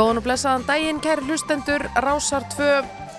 [0.00, 2.68] Góðan og blessaðan daginn, kæri hlustendur, Rásar 2,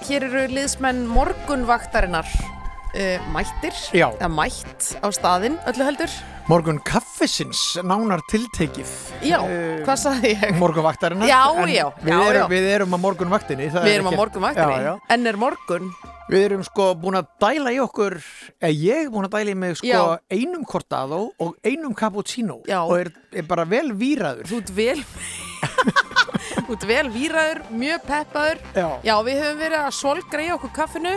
[0.07, 4.07] hér eru liðsmenn morgunvaktarinnar uh, mættir, Já.
[4.17, 6.15] eða mætt á staðinn, öllu heldur.
[6.49, 8.89] Morgun kaffisins, nánar tiltekið.
[9.21, 10.55] Já, Eh, hvað sagði ég?
[10.57, 11.29] Morgunvaktarinnar.
[11.29, 12.47] Já, en já, Við, já, erum, já.
[12.55, 13.69] við erum að morgunvaktinni.
[13.69, 14.99] það Við er erum á ekkert- morgunvaktinni, Já, já.
[15.13, 15.91] en er morgun?
[16.31, 18.17] Við erum sko búin að dæla í okkur,
[18.57, 20.17] eða ég er búin að dæla í mig sko Já.
[20.33, 22.81] einum cortado og einum cappuccino Já.
[22.89, 24.49] og er, er bara vel víraður.
[24.49, 25.03] Þú ert vel,
[26.69, 28.59] ert vel víraður, mjög peppaður.
[28.75, 28.87] Já.
[29.03, 31.13] Já, við höfum verið að solgra í okkur kaffinu,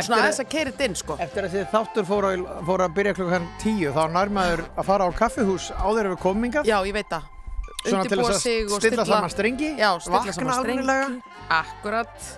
[0.00, 1.16] svona aðeins að keira þetta inn, sko.
[1.20, 4.88] eftir að þið þáttur fór að, fór að byrja klukkan tíu þá nær maður að
[4.90, 6.70] fara á kaffihús áður ef við komingað.
[6.70, 7.28] Já, ég veit það.
[7.80, 9.74] Svona til þess að stilla saman strengi.
[9.80, 11.20] Já, stilla saman strengi.
[11.48, 12.30] Akkurat.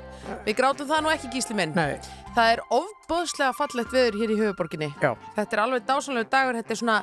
[0.46, 1.72] Við grátum það nú ekki gísli minn.
[1.74, 1.98] Nei,
[2.32, 4.94] Það er ofbóðslega fallegt veður hér í höfuborginni.
[5.02, 5.10] já.
[5.36, 6.94] Þetta er alveg dásanlegu dagur, þetta er svona,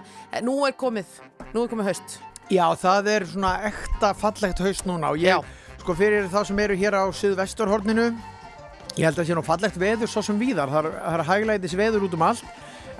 [0.41, 1.05] nú er komið,
[1.53, 2.15] nú er komið haust.
[2.49, 5.75] Já, það er svona ekta fallegt haust núna og ég, Já.
[5.83, 8.07] sko fyrir þá sem eru hér á suðvesturhorninu,
[8.97, 11.75] ég held að sé nú fallegt veður svo sem víðar, það er, það er hæglætis
[11.77, 12.55] veður út um allt,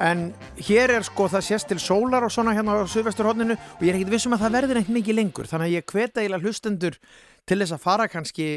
[0.05, 0.21] en
[0.67, 3.97] hér er sko það sést til sólar og svona hérna á suðvesturhorninu og ég er
[3.97, 6.99] ekkit vissum að það verður ekkert mikið lengur, þannig að ég hveta eiginlega hlustendur
[7.49, 8.49] til þess að fara kannski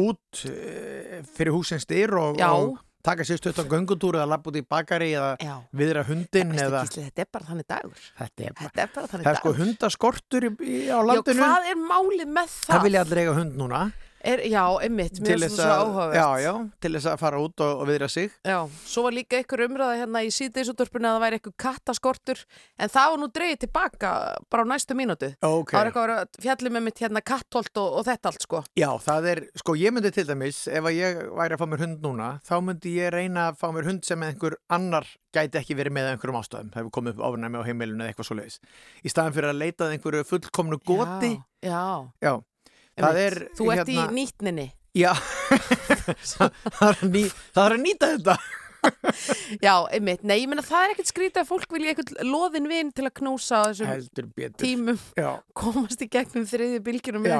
[0.00, 4.62] út uh, fyrir húsins dyr og, og taka sér stuttan göngutúr eða labba út í
[4.68, 5.54] bakari eða Já.
[5.74, 8.04] viðra hundin eða Gísli, þetta er bara þannig dagur.
[8.20, 9.64] þetta er bara Þetta er bara þannig Það er sko dagur.
[9.64, 12.70] hundaskortur í, í, á Já, landinu hvað er málið með það?
[12.76, 13.82] Það vilja allir eiga hund núna
[14.22, 16.14] Er, já, einmitt, mér finnst það svo áhugavert.
[16.14, 16.52] já, já,
[16.84, 18.34] til þess að fara út og, og viðra sig.
[18.46, 22.42] Já, svo var líka einhver umræða hérna í síðdeisútturpunni að það væri eitthvað kattaskortur,
[22.78, 24.12] en það var nú dreigið tilbaka
[24.52, 25.32] bara á næstu mínútu.
[25.42, 25.72] Ok.
[25.74, 28.62] Það var eitthvað að fjallið með mitt hérna kattholt og, og þetta allt, sko.
[28.78, 31.84] Já, það er, sko, ég myndi til dæmis, ef að ég væri að fá mér
[31.86, 35.74] hund núna, þá myndi ég reyna að fá mér hund sem einhver annar gæti ekki
[35.78, 36.70] verið með einhverjum ástæðum.
[36.72, 38.58] Það hefur komið upp ofnæmi á heimilinu eða eitthvað svo leiðis.
[39.02, 41.30] Í staðan fyrir að leita að einhverju fullkomnu goti.
[41.64, 41.80] Já,
[42.20, 42.51] Já, einmitt.
[42.96, 44.66] Er, Þú ert hérna- í nýtninni.
[44.94, 45.12] já,
[46.32, 48.36] það, er að nýta þetta.
[49.62, 50.24] Já, einmitt.
[50.26, 53.12] Nei, ég meina það er ekkert skrítið að fólk vilja eitthvað loðin vin til að
[53.20, 54.56] knúsa á þessum Heldur betur.
[54.62, 57.38] tímum Já, komast í gegnum þriðju bylgjunum lo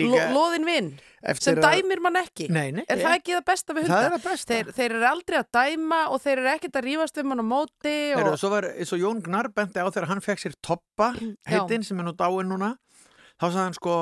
[0.00, 0.90] Líka loðin vin
[1.22, 2.48] eftir sem dæmir mann ekki.
[2.50, 2.82] Nei, nei.
[2.88, 4.18] Er það ekki það besta við hunda?
[4.18, 4.44] Það er.
[4.50, 7.46] Þeir, þeir eru aldrei að dæma og þeir eru ekkert að rífast við mann á
[7.46, 8.22] móti og...
[8.24, 11.12] Heru, svo var eins og Jón Gnarr benti á þegar hann fekk sér Toppa
[11.50, 12.74] heitinn sem er nú dáin núna
[13.38, 13.94] þá sagði hann sko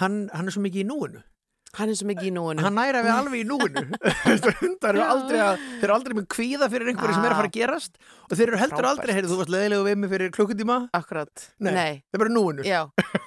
[0.00, 1.22] hann, hann er svo mikið í núinu
[1.72, 2.60] Hann er svo mikið í núinu.
[2.60, 3.82] hann næra við alveg í núinu
[4.62, 7.48] hundar eru aldrei að þeir eru aldrei með kvíða fyrir einhverju sem er að fara
[7.48, 8.90] að gerast og þeir eru heldur Frábært.
[8.92, 11.46] aldrei heyrðu þú varst leðilegu við mig fyrir klukkutíma Akkurat.
[11.64, 11.72] Nei.
[11.72, 11.94] Nei.
[12.12, 12.80] þeir eru bara núinu Já,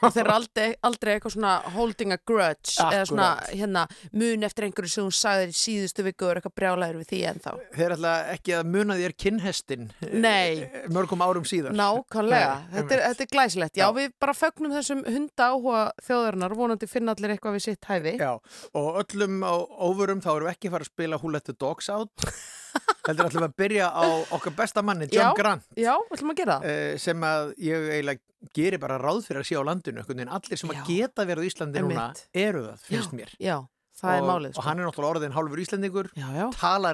[0.06, 4.68] og þeir eru aldrei, aldrei eitthvað svona holding a grudge eða svona hérna mun eftir
[4.70, 7.56] einhverju sem hún sagði í síðustu viku og er eitthvað brjálæður við því ennþá.
[7.80, 10.62] þeir ætla ekki að muna þér kinnhestin Nei.
[10.70, 13.76] eh, mörgum árum síðar Nákvæmlega, þetta, þetta er glæsilegt.
[13.82, 13.94] Já, Já.
[13.98, 18.16] við bara fögnum þessum hunda áhuga þjóðarinnar, vonandi finna allir eitthvað við sitt hæfi.
[18.20, 18.35] Já,
[18.74, 19.54] og öllum á
[19.90, 22.28] óvörum þá erum við ekki að fara að spila Who Let the Dogs Out
[23.08, 25.36] heldur ætlum við að byrja á okkar besta manni, John Já.
[25.38, 25.94] Grant Já,
[26.34, 26.72] að gera það.
[26.74, 30.34] eh, sem að ég eiginlega gerir bara ráð fyrir að sé á landinu veginn.
[30.36, 30.82] allir sem Já.
[30.82, 33.56] að geta verið á Íslandi núna eru það, finnst mér Já,
[34.02, 34.52] það er og, málið.
[34.52, 34.60] sko.
[34.60, 35.62] og hann er náttúrulega orðin hálfur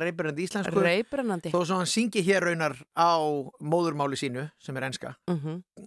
[0.06, 1.52] reybrandi íslensku reybrennandi.
[1.56, 3.12] þó svo hann syngi hér raunar á
[3.60, 5.40] móðurmáli sínu sem er enska Mm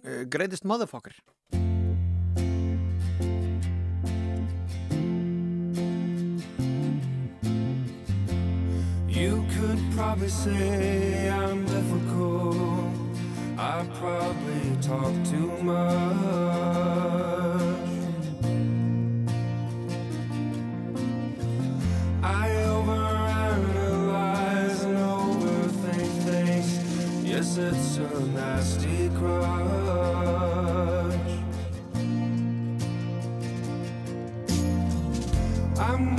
[0.03, 1.15] uh, Greatest Motherfucker
[9.15, 12.91] You could probably say I'm difficult.
[13.57, 15.85] I probably talk too much.
[22.21, 26.77] I overanalyze and overthink things.
[27.25, 29.55] Yes, it's a nasty crush.
[35.79, 36.14] I'm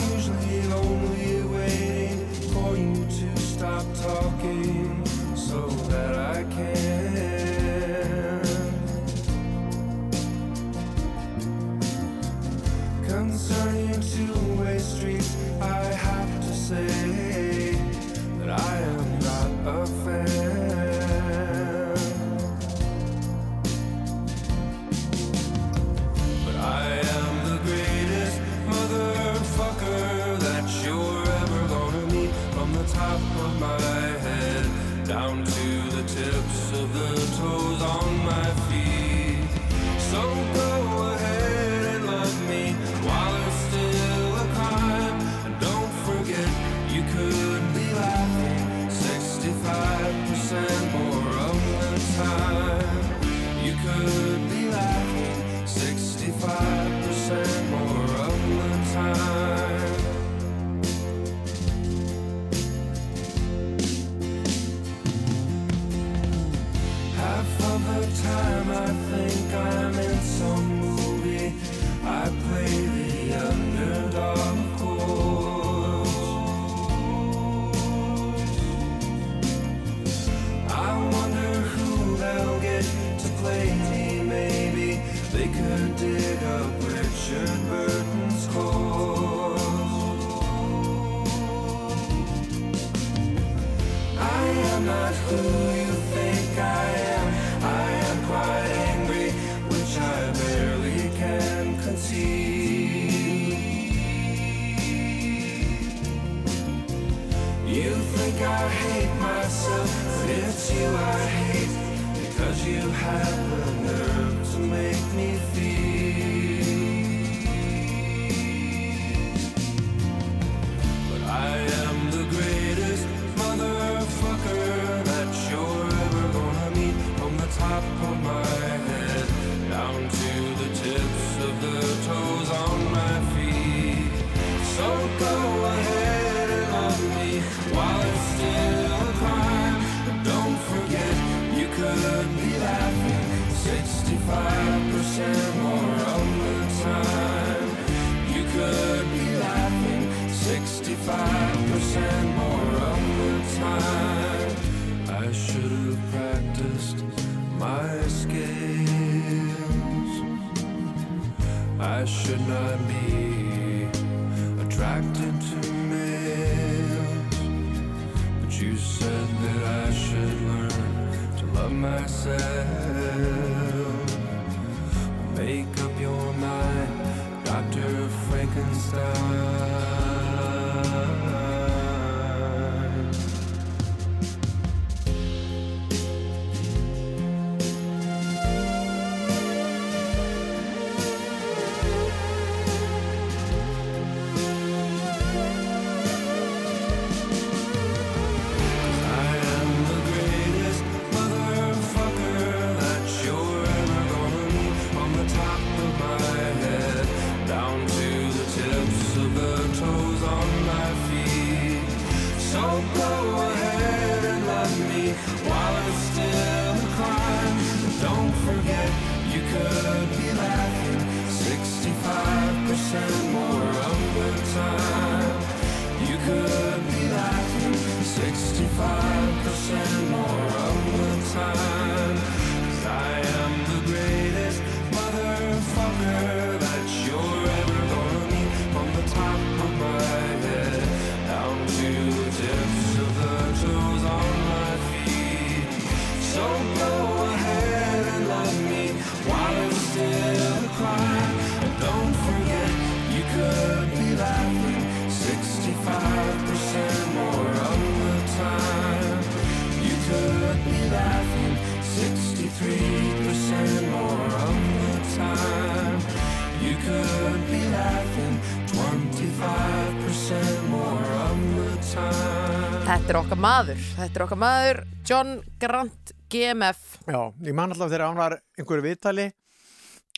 [273.46, 278.34] maður, þetta er okkar maður John Grant GMF Já, ég man alltaf þegar hann var
[278.58, 279.26] einhverju viðtali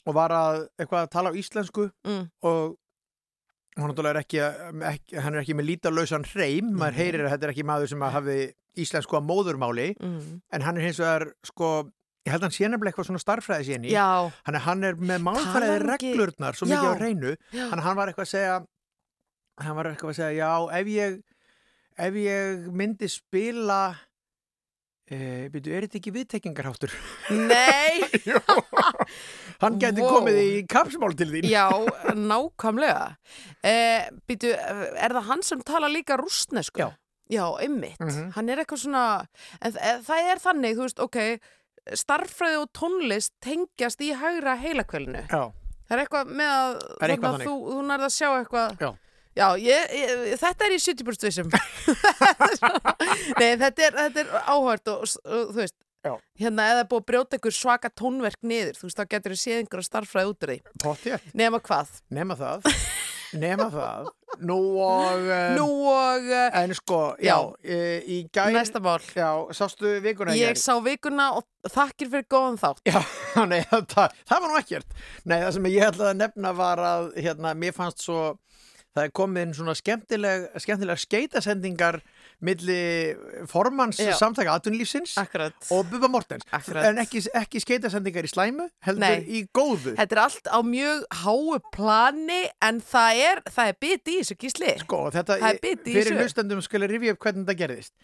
[0.08, 2.23] og var að eitthvað að tala á íslensku mm.
[2.49, 2.78] og
[3.78, 4.40] hann, er ekki,
[4.92, 8.06] ekki, hann er ekki með lítalausan hreim, maður heyrir að þetta er ekki maður sem
[8.16, 8.38] hafi
[8.78, 10.40] íslensku að móðurmáli Mm.
[10.54, 11.68] en hann er hins vegar sko,
[12.25, 14.06] ég held að hann sé nefnilega eitthvað svona starffræði séni Já,
[14.47, 16.73] hann er, hann er með ekki- reglurnar svo Já.
[16.78, 17.64] mikið á hreinu Já.
[17.73, 18.58] hann, hann var eitthvað að segja
[19.58, 21.20] hann var eitthvað að segja, já, ef ég
[21.98, 23.80] ef ég myndi spila
[25.10, 26.92] e, byrju, er þetta ekki viðtekkingarháttur?
[27.32, 28.04] nei
[29.62, 30.18] hann geti Wow.
[30.18, 31.66] komið í kapsmál til þín Já,
[32.14, 33.16] nákvæmlega
[33.66, 36.82] eh, Býtu, er það hann sem tala líka rústnesku?
[36.84, 36.90] Já.
[37.28, 38.30] Já, einmitt Mhm.
[38.36, 39.02] Hann er eitthvað svona
[39.60, 39.72] en,
[40.06, 41.18] Það er þannig, þú veist, ok
[41.96, 45.42] starffræði og tónlist tengjast í hægra heilakvælinu já,
[45.88, 46.72] Það er eitthvað með að,
[47.08, 48.90] eitthvað þarna þú, þú nærð að sjá eitthvað Já.
[49.38, 51.50] Já, ég, ég, þetta er í 70% vissum.
[53.40, 55.76] Nei, þetta er, þetta er áhört og, og þú veist
[56.07, 56.12] Já.
[56.42, 59.61] hérna eða búið að brjóta einhver svaka tónverk niður þú veist, þá getur þú séð
[59.62, 60.59] einhverja starffræði út úr því.
[60.85, 61.97] Pottjétt, nema hvað?
[62.18, 62.68] Nema það.
[63.38, 64.07] Nema það.
[64.49, 67.38] Nú og um, Nú og uh, en sko, já, Já.
[67.75, 67.78] e,
[68.09, 69.00] í gær næsta mál.
[69.16, 70.61] Já, sástu vikuna Ég gær?
[70.62, 72.80] sá vikuna og þakkir fyrir góðan þátt.
[72.88, 73.00] Já,
[73.50, 74.97] nei, það, það var nú ekkert.
[75.28, 78.23] Nei, það sem ég ætlaði að nefna var að hérna, mér fannst svo
[78.98, 81.98] það er komið inn svona skemmtileg skemmtilega skeitasendingar
[82.44, 82.78] milli
[83.50, 84.12] formans Já.
[84.18, 86.88] samtaka atvinnlífsins Akkurat og Bubba Mortens Akkurat.
[86.90, 89.24] en ekki, ekki skeitasendingar í slæmu heldur Nei.
[89.26, 94.12] í góðu Þetta er allt á mjög háu plani en það er, það er bit
[94.12, 96.18] í þessu gísli sko, þetta, er bit í fyrir þessu.
[96.22, 97.94] hlustendum skulle rifja upp hvernig þetta gerðist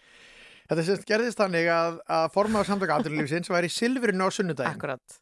[0.65, 5.19] Þetta gerðist þannig að, að formaður samtaka atvinnlífsins var í silfrinu á sunnudaginn Akkurat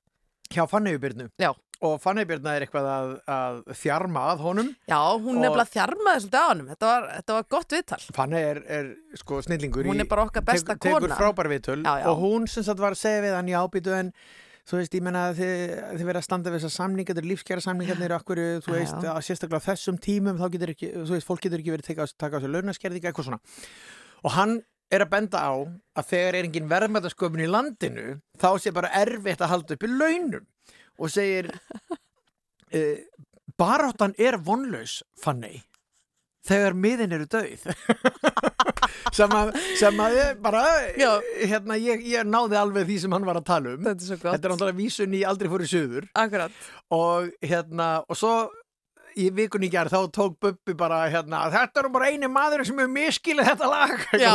[0.53, 1.49] hjá Fanneyjubirnu Já.
[1.83, 6.39] og Fanneyjubirna er eitthvað að, að þjarma að honum Já, hún Og- nefnilega þjarmaði svolítið
[6.39, 6.69] á honum.
[6.73, 7.99] Þetta var, þetta var gott viðtal.
[8.19, 11.17] Fanney er, er sko snillingur Hún er bara okkar besta tekur kona.
[11.19, 12.07] frábær viðtöl Já, já.
[12.13, 14.13] og hún sem sagt var að segja við hann í ábýtu en
[14.63, 15.61] þú veist, ég menna að þið,
[15.99, 19.17] þið verða að standa við þessar samningar, þetta er lífskjara samningarnir okkur, þú veist, að
[19.27, 22.43] sérstaklega þessum tímum, þá getur ekki, þú veist, fólk getur ekki verið að taka á
[22.45, 23.41] sig launaskerðinga, eitthvað svona
[24.23, 24.53] og hann
[24.93, 25.53] er að benda á
[25.99, 28.07] að þegar er engin verðmætasköpun í landinu
[28.41, 30.47] þá sé bara erfitt að halda upp í launum.
[31.01, 32.97] Og segir uh,
[33.59, 35.61] baráttan er vonlaus Fanny
[36.43, 37.61] þegar miðin eru döið
[39.17, 40.63] sem að, sem að ég bara
[40.99, 41.11] Já.
[41.39, 43.85] hérna, ég, ég náði alveg því sem hann var að tala um.
[43.87, 46.09] Þetta er náttúrulega vísun í aldrei fóru suður.
[46.19, 46.51] Akkurat.
[46.93, 48.33] og hérna og svo
[49.19, 52.79] í vikunni gerð þá tók Bubbi bara hérna þetta er nú bara eini maður sem
[52.79, 53.93] hefur miskilið þetta lag.
[54.23, 54.33] Já,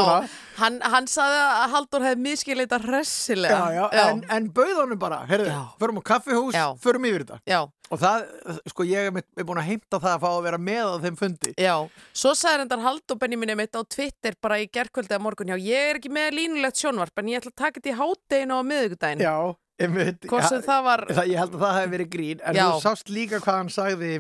[0.61, 3.59] hann, hann saði að Haldur hefði miskilið þetta hressilega.
[3.75, 7.67] já, já, En, en bauð honum bara, herðu, förum á kaffihús förum yfir þetta.
[7.89, 8.25] Og það,
[8.69, 11.15] sko ég er, er búin að heimta það að fá að vera með á þeim
[11.17, 11.53] fundi.
[11.57, 11.73] Já.
[12.13, 15.55] Svo sagði reyndar Haldur Benjamin mitt á Twitter bara í gerkvöldi að morgun.
[15.55, 18.59] Já, ég er ekki með línulegt sjónvarp en ég ætla að taka þetta í hátteginu
[18.61, 19.25] á miðvikudaginn.
[19.25, 19.37] já,
[19.81, 21.05] einmitt, Hvort sem það var...
[21.17, 24.13] það, ég held að það hefði verið grín en þú sást líka hvað hann sagði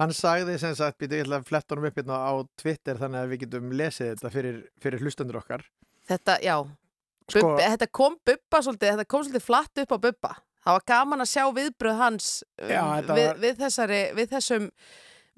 [0.00, 3.20] hann sagði sem sagt, býtu, ég ætla að fletta honum upp hérna á Twitter þannig
[3.24, 5.66] að við getum lesið þetta fyrir, fyrir hlustendur okkar
[6.08, 6.56] Þetta, já.
[7.30, 10.30] Sko- Bubbi, þetta kom Bubba svolítið, þetta kom svolítið flatt upp á Bubba.
[10.62, 12.26] Það var gaman að sjá viðbröð hans
[12.58, 14.66] um, Já, þetta við, var- við, þessari, við þessum,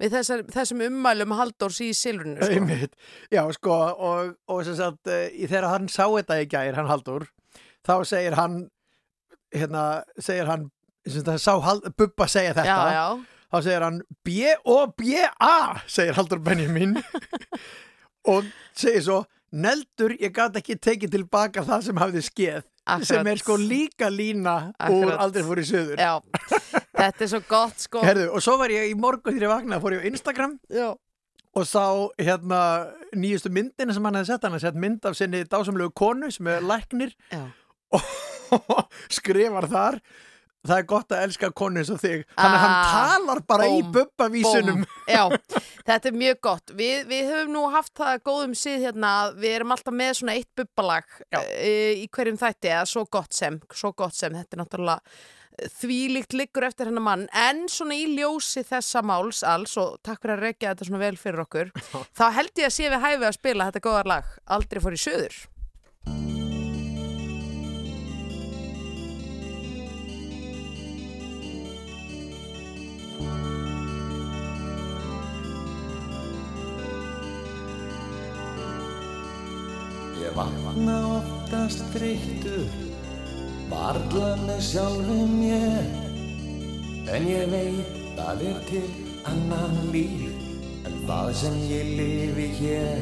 [0.01, 2.49] við þessar, þessum ummælum Haldórs í silfrinu.
[2.49, 2.89] Sko.
[3.37, 3.77] Já, sko,
[4.09, 7.27] og, og sem sagt, í þegar hann sá þetta í gær, hann Haldur,
[7.85, 8.57] þá segir hann,
[9.55, 9.85] hérna,
[10.17, 10.67] segir hann,
[11.05, 13.07] sem sagt, hann sá Hald, Bubba segja þetta, Já, já.
[13.55, 15.55] Þá segir hann B-O-B-A,
[15.87, 16.97] segir Haldur Benjamin,
[18.33, 19.19] og segir svo,
[19.55, 22.23] neldur, ég gat ekki tekið tilbaka það sem hafði
[22.85, 23.31] sem Akkurat.
[23.31, 25.21] er sko líka lína úr Akkurat.
[25.23, 25.97] aldrei fór í söður.
[25.97, 26.19] Já,
[26.93, 28.03] þetta er svo gott sko.
[28.05, 30.89] Herðu, og svo var ég í morgun þegar ég vaknaði, fór ég á Instagram Já.
[31.55, 31.85] og sá
[32.21, 32.59] hérna
[33.15, 36.51] nýjustu myndina sem hann hefði sett hann hefði sett mynd af sinni dásamlegu konu sem
[36.51, 37.47] er læknir Já.
[38.55, 39.99] og skrifar þar
[40.65, 42.25] það er gott að elska konu eins og þig.
[42.33, 44.83] Þannig að hann Ah, talar bara í búm, bubbavísunum.
[45.07, 45.23] Já,
[45.85, 46.75] þetta er mjög gott.
[46.81, 50.35] Við, við höfum nú haft það góðum síð hérna að við erum alltaf með svona
[50.39, 51.07] eitt bubbalag
[51.37, 51.47] uh,
[51.95, 55.01] í hverjum þætti eða svo gott sem, svo gott sem, þetta er náttúrulega
[55.79, 57.21] þvílíkt liggur eftir hennar mann.
[57.31, 61.15] En svona í ljósi þessa máls alls og takk fyrir að rekja þetta svona vel
[61.21, 61.71] fyrir okkur
[62.11, 64.99] þá held ég að sé við hæfi að spila þetta góðar lag Aldrei fór í
[65.05, 65.37] söður
[81.65, 82.65] oftast þreyttur.
[83.69, 88.83] Varla með sjálfum ég En ég veit að er til
[89.25, 93.01] annan líf En það sem ég lifi hér.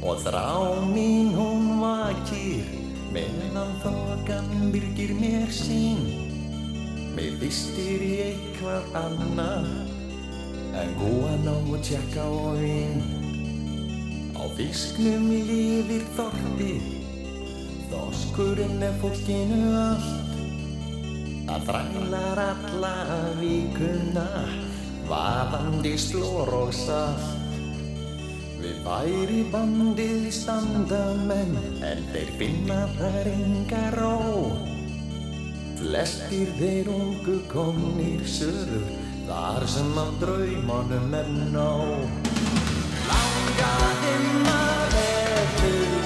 [0.00, 2.64] Og þrá mín hún vakir
[3.12, 6.00] Meðan þokan byrgir mér sín.
[7.12, 9.68] Mér vistir í eitthvað annað
[10.78, 13.00] En góða nóg tjekka og vín
[14.38, 16.97] Á fisknum lifir þorpið,
[17.98, 20.34] þoskurinn er fólkinu allt.
[21.48, 22.94] Það þrælar alla
[23.38, 24.26] vikuna,
[25.08, 27.34] vaðandi slór og salt.
[28.58, 31.54] Við væri bandið standa menn,
[31.86, 34.16] en þeir finna þar enga ró.
[35.78, 38.90] Flestir þeir ungu komnir söður,
[39.28, 42.26] þar sem á draumanum er nóg.
[43.08, 45.97] Langaði maður betur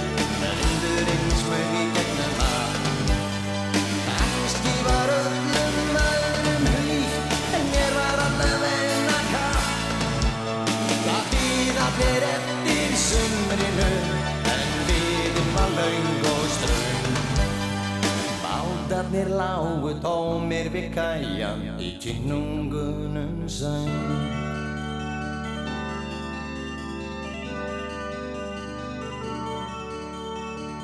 [19.12, 23.92] Bátarnir lágu tómir við kæjan Í kynungunum sæn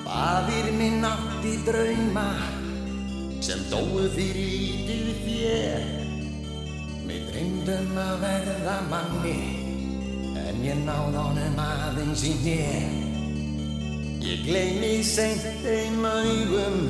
[0.05, 2.29] Fadir minn átti drauma
[3.41, 5.89] sem dóu fyrir lítið þér.
[7.09, 9.37] Mér dreymdum að verða manni
[10.37, 12.89] en ég náð honum aðeins í nér.
[14.21, 16.83] Ég gleymi seint þeim augum,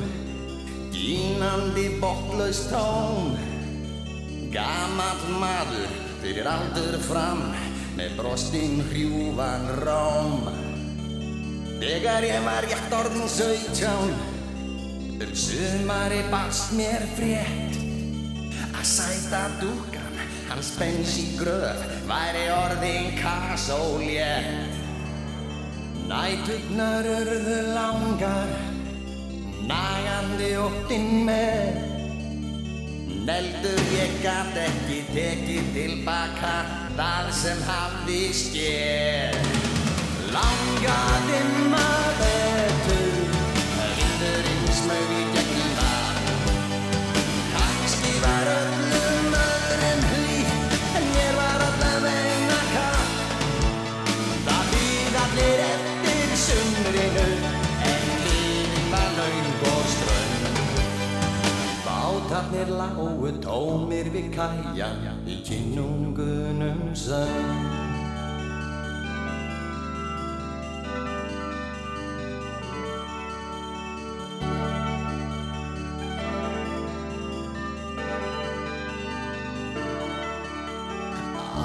[0.99, 3.37] gínandi botlaus tón.
[4.51, 7.45] Gamall maður fyrir aldur fram
[7.95, 10.49] með brostinn hrjúfan róm.
[11.79, 14.19] Þegar ég var rétt orðin sautján
[15.19, 17.73] Um sumari barst mér frétt
[18.71, 20.15] að sæta dúkan
[20.47, 24.77] hans bens í gröf væri orðin kasólétt.
[26.07, 28.53] Nætugnar urðu langar,
[29.69, 31.79] nagandi óttinn með.
[33.29, 36.55] Neldur ég gat ekki tekið tilbaka
[36.97, 39.53] það sem hafði skeð.
[40.33, 42.28] Langaði maður
[62.49, 67.29] Bátarnir lágu tómir við kæjan í kinnungunum sönd.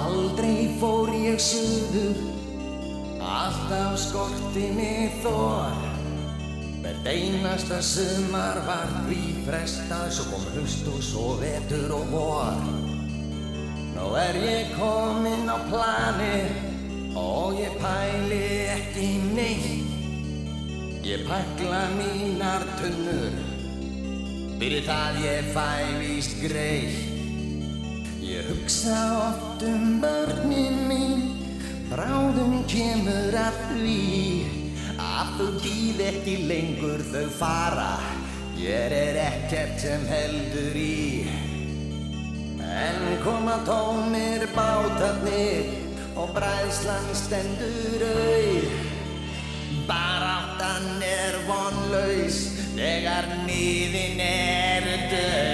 [0.05, 2.21] Aldrei fór ég suður,
[3.25, 5.84] alltaf skorti mig þor.
[7.05, 12.63] Einasta sumar var því frestað, svo kom haust og svo vetur og vor.
[13.93, 16.39] Nú er ég kominn á plani
[17.13, 18.41] og ég pæli
[18.73, 19.93] ekki neitt.
[21.05, 23.37] Ég pækla mínar tunnur,
[24.57, 25.69] fyrir það ég fæ
[26.01, 27.05] víst greitt.
[28.25, 31.25] Ég hugsa oft um börnin mín,
[31.93, 34.54] bráðum kemur að því
[35.35, 37.95] þú dýð ekki lengur þau fara,
[38.59, 41.27] ég er ekkert sem heldur í.
[42.75, 45.73] En koma tómir bátarnir
[46.19, 48.79] og bræðslan stendur auð,
[49.91, 52.41] baráttan er vonlaus
[52.77, 55.54] þegar nýðin er döð.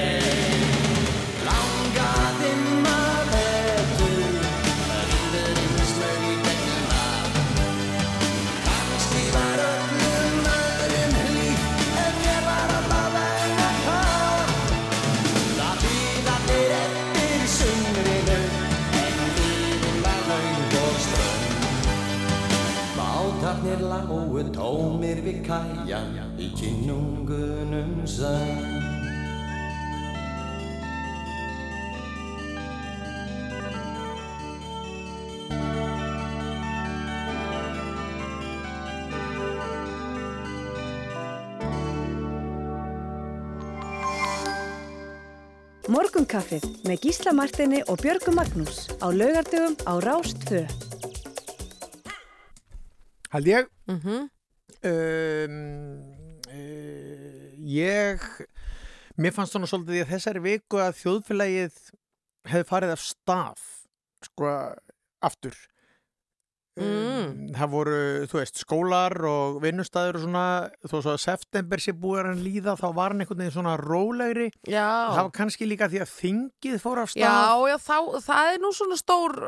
[24.40, 28.79] Lágu tómir við kæjan í kinnungunum sönd.
[45.90, 50.64] Morgunkaffið með Gísla Martini og Björgu Magnús á laugardögum á Rástfö.
[53.35, 54.29] Held ég Mhm.
[54.85, 55.57] um,
[56.51, 58.21] uh, ég
[59.21, 61.77] mér fannst svona svolítið í þessari viku að þjóðfélagið
[62.51, 63.64] hefði farið af stað
[64.25, 64.53] sko
[65.23, 65.57] aftur
[66.85, 67.99] um, það voru,
[68.31, 70.45] þú veist, skólar og vinnustæður og svona
[70.87, 74.49] þó svo að september sé búið hann líða þá var hann einhvern veginn svona rólegri.
[74.64, 74.88] Já.
[75.14, 77.25] það var kannski líka því að þingið fór af stað.
[77.27, 79.38] Já, já, þá, það er nú svona stór,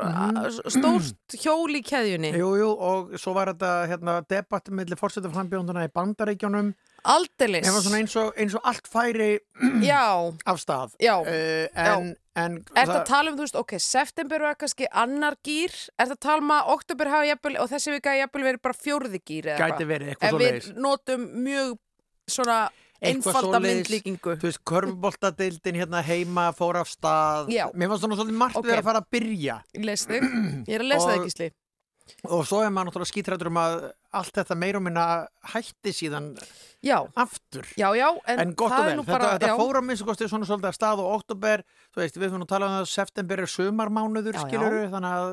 [0.77, 2.33] stórt hjól í keðjunni.
[2.39, 7.65] Jú, jú, og svo var þetta hérna, debatt mellir fórsetaframbjónduna í bandaríkjónum Aldilis.
[7.67, 9.31] Það var svona eins og, eins og allt færi
[9.83, 10.05] Já,
[10.47, 10.93] af stað.
[11.03, 14.87] Já, uh, en, en Er það að tala um, þú veist, ok, september var kannski
[14.89, 18.23] annar gýr, er það að tala um að oktober hafa jafnvel, og þessi vika hafi
[18.23, 21.75] jafnvel verið bara fjórði gýr eða gæti verið eitthvað svo við leiðis notum mjög
[22.33, 22.57] svona
[23.03, 24.33] einfalda myndlíkingu.
[24.39, 27.65] Þú veist, körfuboltadeildin hérna heima fór af stað Já.
[27.75, 28.65] Mér fannst svona svolítið margt Ok.
[28.69, 30.23] verið að fara að byrja Ég les þig,
[30.69, 31.49] ég er að lesa Og- þig, Gísli.
[32.27, 33.75] Og svo er maður náttúrulega skítrættur um að
[34.13, 35.05] allt þetta meir og minna
[35.53, 36.33] hætti síðan
[36.83, 39.81] Já, aftur já, já, en, En gott og vel, þetta, bara, þetta já, fór á
[39.87, 41.63] minnstu kostið svona svolítið að stað og oktober,
[41.95, 44.47] veist, við nú að tala um það að september er sumarmánuður, Já, já.
[44.49, 45.29] skilur þannig að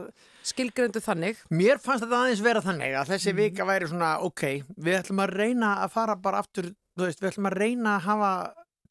[0.52, 1.44] skilgrendu þannig.
[1.50, 4.44] mér fannst þetta aðeins vera þannig að þessi vika væri svona, ok,
[4.78, 8.06] við ætlum að reyna að fara bara aftur, þú veist, við ætlum að reyna að
[8.06, 8.34] hafa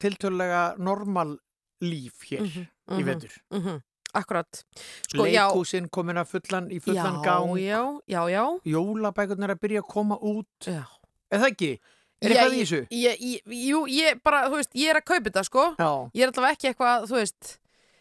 [0.00, 1.38] tiltölulega normal
[1.80, 3.06] líf hér í mhm.
[3.08, 3.40] vetur.
[3.56, 3.80] Mm
[4.16, 4.62] Akkurat.
[5.06, 9.62] Sko, já, Leikhúsin komin að fullan, í fullan já, gang, já, já, já, jólabækurnar að
[9.62, 10.82] byrja að koma út, já.
[11.30, 11.72] er það ekki?
[12.20, 12.78] Er Já, eitthvað í þessu?
[12.92, 15.62] Ég, ég, jú, ég bara, þú veist, ég er að kaupa þetta, sko.
[15.80, 15.90] Já.
[16.18, 17.52] Ég er allavega ekki eitthvað, þú veist,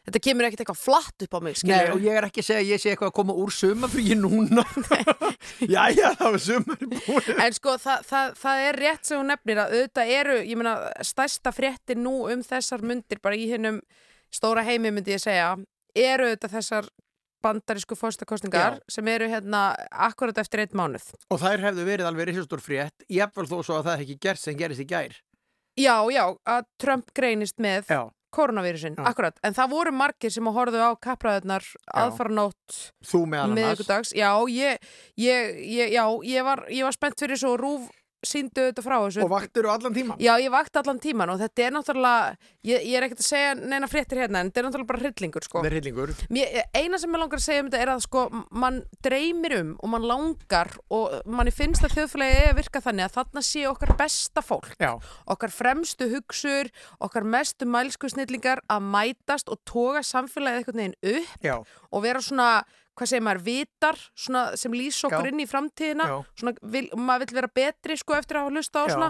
[0.10, 1.94] þetta kemur ekkert eitthvað flatt upp á mig, Nei, skilur.
[1.94, 4.66] og ég er ekki að segja að ég sé eitthvað að koma úr sumafríi núna.
[5.76, 7.32] Jæja, það var sumari búin.
[7.46, 10.76] En sko, það, það, það er rétt sem hún nefnir að auðvitað eru, ég meina,
[11.14, 13.80] stærsta fréttir nú um þessar myndir, bara í hennum
[14.36, 15.54] stóra heimi myndi ég segja,
[15.96, 16.90] eru auðvitað þessar
[17.44, 21.06] bandarísku fórstakostningar sem eru hérna akkurat eftir einn mánuð.
[21.32, 24.58] Og þær hefðu verið alveg risastór frétt, jafnvel þó svo að það ekki gert sem
[24.60, 25.16] gerist í gær.
[25.80, 28.02] Já, já, að Trump greinist með Já,
[28.36, 29.06] koronavírusin, Já.
[29.08, 29.38] akkurat.
[29.48, 30.92] En það voru margir sem horfðu á
[33.08, 33.62] þú meðal annars.
[33.62, 34.12] miðvikudags.
[34.18, 37.88] Já, ég, ég, ég, já, ég var, ég var spennt fyrir svo rúf
[38.26, 39.24] síndu þetta frá þessu.
[39.24, 40.20] Og vaktir þú allan tíman?
[40.22, 43.54] Já, ég vakti allan tíman og þetta er náttúrulega, ég, ég er ekkert að segja
[43.60, 45.62] neina fréttir hérna, en þetta er náttúrulega bara hryllingur, sko.
[45.62, 46.14] Það er hryllingur.
[46.36, 48.26] Mér, eina sem ég langar að segja um þetta er að sko,
[48.64, 53.08] mann dreymir um og mann langar og manni finnst að þjóðfélagi er að virka þannig
[53.08, 54.92] að þarna sé okkar besta fólk Já,
[55.30, 56.70] okkar fremstu hugsur,
[57.04, 61.56] okkar mestu mælsku snillingar að mætast og toga samfélagið einhvern veginn upp já,
[61.90, 62.50] og vera svona,
[63.00, 65.32] hvað segir maður, vitar svona, sem lýs okkur Já.
[65.32, 68.86] inn í framtíðina svona, vil, maður vill vera betri sko eftir að hafa hlusta á
[68.92, 69.10] svona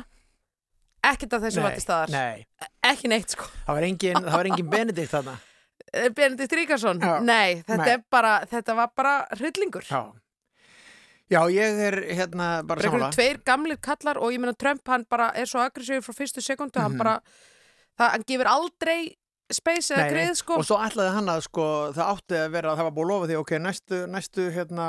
[1.09, 2.45] ekkert af þessu var til staðar Nei,
[2.83, 5.37] ekki neitt sko það var engin, það var engin Benedikt þarna.
[5.89, 8.01] Eh, Benedikt Ríkarsson, nei, þetta Nei.
[8.13, 10.03] bara þetta var bara hryllingur Já.
[11.29, 13.13] Já, ég er hérna bara samanlega.
[13.15, 16.77] tveir gamlir kallar og ég meina Trump hann bara er svo aggressífur frá fyrstu sekundu
[16.81, 17.01] hann Mhm.
[17.01, 17.15] bara,
[17.97, 18.99] það, hann gefur aldrei
[19.53, 22.87] space eða greið sko Og svo ætlaði hann að sko, það átti að vera, það
[22.87, 24.87] var búið að lofa því, ok, næstu, næstu hérna,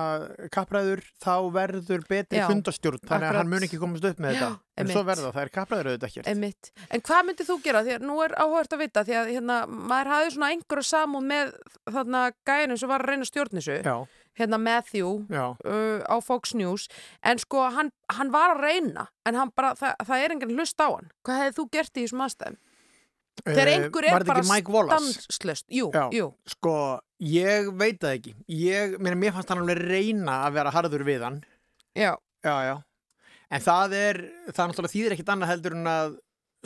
[0.55, 3.41] kappræður, þá verður betri fundastjórn, þannig að akkurat.
[3.41, 4.61] hann mun ekki komast upp með Já, þetta.
[4.81, 5.11] En svo einmitt.
[5.11, 6.31] verða, það er kappræður auðvitað ekkert.
[6.31, 6.71] Einmitt.
[6.89, 7.83] En hvað myndið þú gera?
[7.85, 11.29] Því að nú er áhört að vita því að hérna, maður hafði svona einhverju samúð
[11.33, 11.53] með
[11.91, 13.97] þarna gæðinu sem var að reyna að Já,
[14.41, 16.89] hérna Matthew uh, á Fox News
[17.27, 20.89] en sko hann, hann var að reyna en bara, það, það er enginn hlust á
[20.89, 22.59] hann Hvað hefði þú gert í þessum aðstæðum?
[23.47, 26.09] Þegar Eh, einhver er bara stanslöst Jú, Já.
[26.13, 26.75] jú Sko,
[27.21, 28.35] ég veit það ekki.
[28.49, 31.41] Ég, mér, mér fannst hann alveg reyna að vera harður við hann.
[31.97, 32.77] Já, Já, já.
[33.51, 34.19] En það er,
[34.53, 36.13] það er náttúrulega þýðir ekkit annað heldur en að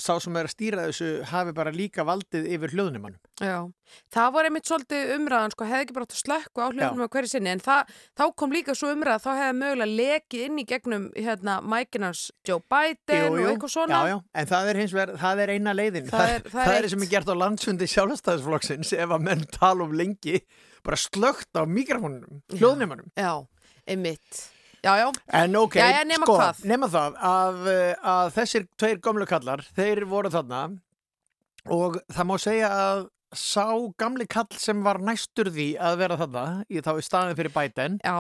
[0.01, 3.15] sá sem er að stýra þessu hafi bara líka valdið yfir hljóðnumann.
[3.41, 3.61] já
[4.11, 7.13] Það var einmitt svolítið umræðan sko, hefði ekki bara átt að slökku á hljóðnum á
[7.15, 10.65] hverju sinni en það, þá kom líka svo umræða þá hefði mögulega lekið inn í
[10.67, 15.15] gegnum hérna Mækinars Joe Biden og eitthvað svona Já, já, en það er hins vegar,
[15.21, 16.09] það er eina leiðin.
[16.11, 19.45] Það er- það er það er sem er gert á landsfundi sjálfstæðisflokksins ef að menn
[19.55, 20.41] tala um lengi
[20.85, 23.13] bara slögt á mikrofónunum, hljóðnumanum.
[23.17, 23.47] Já,
[23.87, 24.43] einmitt
[24.85, 25.07] Já, já,
[25.41, 26.59] En ok, Jæja, nema sko, hvað?
[26.69, 27.61] nema það að,
[28.15, 30.59] að þessir tveir gömlu kallar, þeir voru þarna
[31.73, 33.65] og það má segja að sá
[33.99, 37.97] gamli kall sem var næstur því að vera þarna, í þá í staðin fyrir Biden,
[38.05, 38.19] já,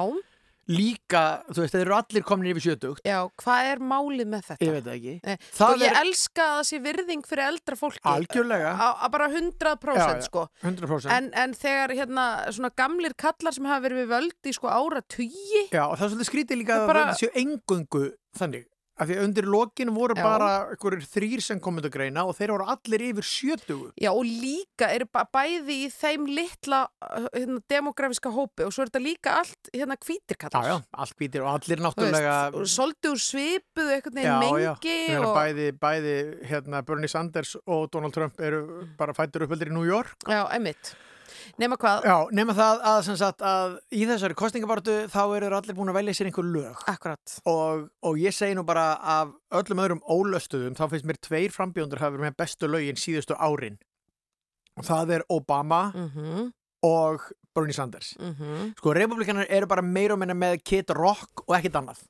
[0.68, 1.22] líka,
[1.53, 4.64] þú veist, þeir eru allir komin yfir sjötugt, já, hvað er málið með þetta?
[4.64, 5.14] ég veit það ekki.
[5.24, 8.72] Nei, Það sko, ég er- elska að það sé virðing fyrir eldra fólki Algjörlega.
[8.74, 10.20] Á bara 100% Já, já.
[10.29, 11.11] sko 100%.
[11.11, 15.03] en, en þegar hérna svona gamlir kallar sem hafa verið við völd í sko ára
[15.03, 18.05] tugi Já, og það er svolítið skrítið líka Það að bara- þetta séu engungu
[18.38, 18.64] þannig.
[18.94, 20.22] Af því að undir lokin voru Já.
[20.22, 23.88] bara einhverjir þrýr sem komið að greina og þeir voru allir yfir sjötugu.
[23.98, 28.92] Já og líka ba- bæði í þeim litla uh, hérna, demografiska hópi og svo er
[28.92, 32.37] þetta líka allt hérna hvítir Já, kallar já, allt býtir og allir náttúrulega...
[32.54, 36.14] og Svolítið úr svipuðu einhvern veginn Já, mengi já, meina, og, bæði, bæði
[36.52, 38.62] hérna, Bernie Sanders og Donald Trump eru
[38.98, 40.14] bara fættur uppöldir í New York.
[40.30, 40.94] Já, einmitt
[41.61, 45.79] Nema hvað, Já, nema það að, sem sagt, að í þessari kostningabartu þá eru allir
[45.79, 46.83] búin að velja sér einhver lög.
[46.91, 47.37] Akkurat.
[47.51, 52.03] Og, og ég segi nú bara af öllum öðrum ólöstuðum þá finnst mér tveir frambjóndur
[52.03, 53.81] hafa verið með bestu lögin síðustu árin.
[54.79, 56.53] Og það er Obama mm
[56.85, 57.23] og
[57.55, 58.11] Bernie Sanders.
[58.77, 62.03] Sko, republikanar eru bara meira og minna með Kid Rock og ekkit annað.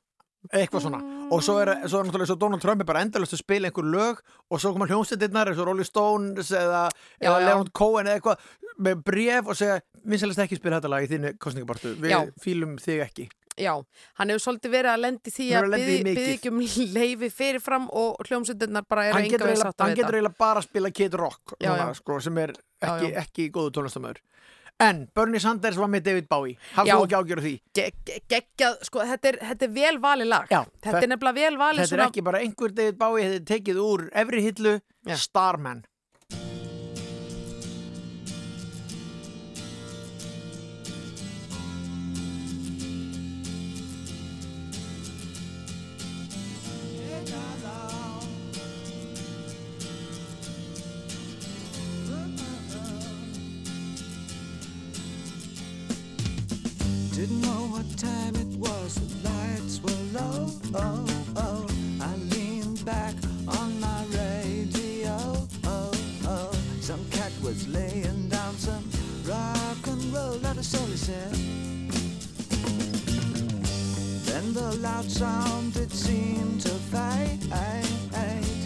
[0.53, 0.99] Eitthvað svona.
[1.33, 3.87] Og svo er, svo er náttúrulega svo Donald Trump er bara endalust að spila einhver
[3.89, 6.83] lög og svo koma hljómsveitirnar eins og Rolling Stones eða,
[7.21, 7.39] eða.
[7.47, 8.51] Leonard Cohen eða eitthvað
[8.85, 11.95] með bref og segja vinsælast ekki spila þetta lag í þínu kostningabartu.
[12.03, 12.19] Við Já.
[12.43, 13.27] fýlum þig ekki.
[13.55, 13.71] Já,
[14.19, 16.57] hann hefur svolítið verið að lendi því að byggja um
[16.91, 20.17] leifi fyrirfram og hljómsveitirnar bara getur, enga við eiginlega, sátt að hann getur vita.
[20.17, 21.99] eiginlega bara að spila Kid Rock Já, núna, já.
[22.01, 22.51] Sko, sem er
[22.83, 24.19] ekki, ekki góðu tónlistamöður.
[24.83, 26.57] En Bernie Sanders var með David Bowie.
[26.75, 27.51] Hafðu þú ekki ágjörð því?
[27.77, 31.35] Ge- ge- geggjað, sko, þetta er, þetta er vel valið lag Já, þetta er nefnilega
[31.39, 34.73] vel valið Þetta er ekki bara einhver David Bowie, þetta er tekið úr efri hillu
[35.07, 35.15] Já.
[35.21, 35.85] Starman.
[60.77, 61.05] Oh,
[61.37, 61.67] oh.
[62.01, 63.15] I leaned back
[63.47, 65.15] on my radio.
[65.63, 65.91] Oh,
[66.25, 66.51] oh.
[66.81, 68.83] Some cat was laying down some
[69.25, 70.63] rock and roll, that he
[70.97, 71.31] said.
[74.25, 77.41] Then the loud sound it seemed to fade.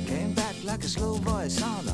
[0.08, 1.86] Came back like a slow voice on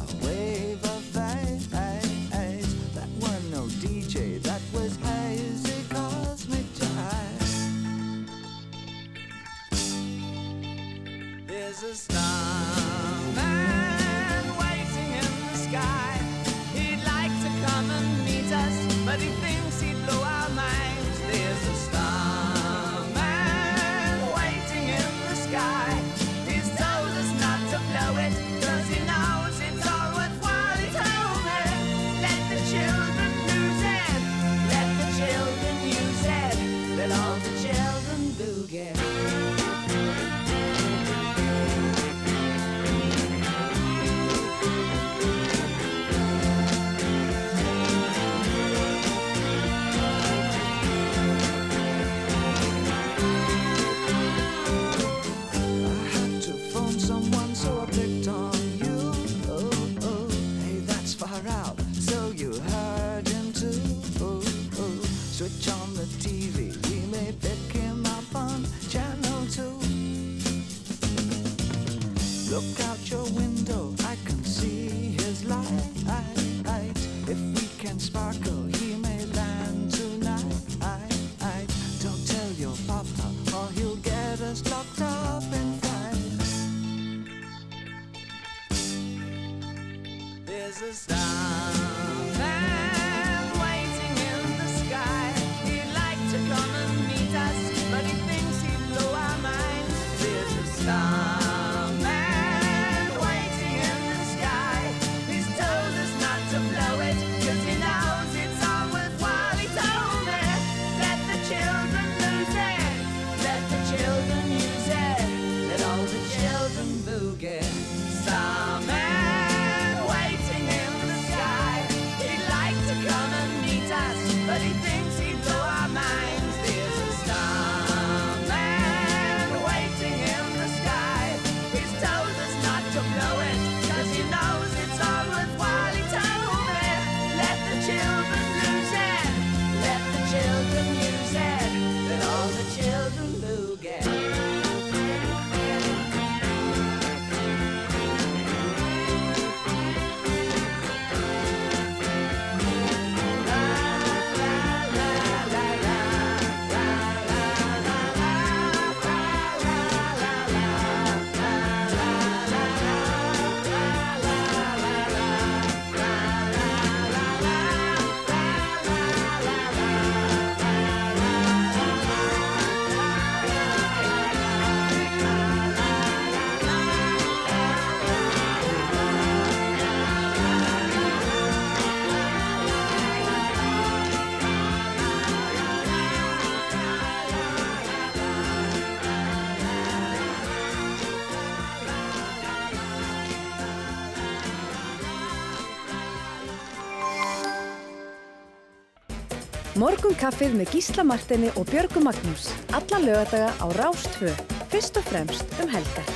[199.85, 202.47] Morgunkaffið með Gísla Martini og Björgu Magnús.
[202.73, 204.31] Alla lögadaga á Rástvö.
[204.71, 206.07] Fyrst og fremst um helgar.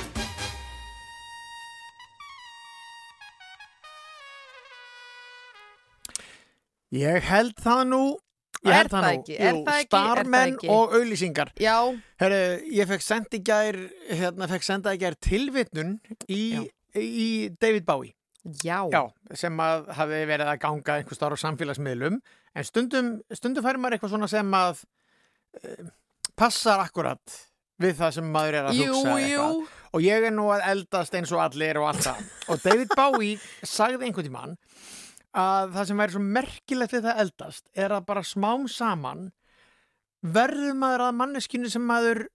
[6.90, 8.00] Ég held það nú
[8.60, 9.36] Ég Er held það nú ekki?
[9.38, 9.92] Er Jú, það ekki?
[9.94, 10.70] Það Starmenn ekki?
[10.74, 11.76] og auðlýsingar Já,
[12.20, 12.40] Herru,
[12.80, 13.78] ég fekk senda í gær
[14.10, 15.94] hérna, fekk senda í gær tilvitnun
[16.26, 16.42] í,
[16.98, 17.28] í
[17.62, 18.12] David Bowie
[18.64, 19.04] já, Já,
[19.38, 22.18] sem að hafi verið að ganga einhver starf á samfélagsmiðlum
[22.54, 25.90] en stundum, stundum færi maður eitthvað svona sem að uh,
[26.38, 27.36] passar akkurat
[27.80, 29.60] við það sem maður er að Jú, hugsa eitthvað.
[29.96, 34.08] og ég er nú að eldast eins og allir og alltaf og David Bowie sagði
[34.10, 34.56] einhvern tímann
[35.40, 39.28] að það sem væri svo merkilegt við það eldast er að bara smám saman
[40.20, 42.26] verður maður að manneskinu sem maður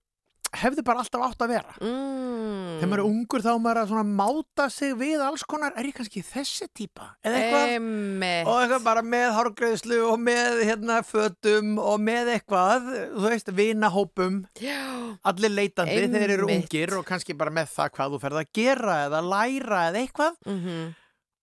[0.62, 2.78] hefði bara alltaf átt að vera Mm.
[2.80, 5.88] þegar maður er ungur þá er maður að svona máta sig við alls konar, er
[5.88, 8.46] ég kannski þessi típa eða eitthvað Einmitt.
[8.50, 14.42] og eitthvað bara með hárgreðslu og með hérna fötum og með eitthvað þú veist, vinahópum
[14.60, 14.80] Já,
[15.24, 16.68] allir leitandi þeir eru Einmitt.
[16.70, 20.38] ungir og kannski bara með það hvað þú ferð að gera eða læra eða eitthvað
[20.46, 20.94] mhm.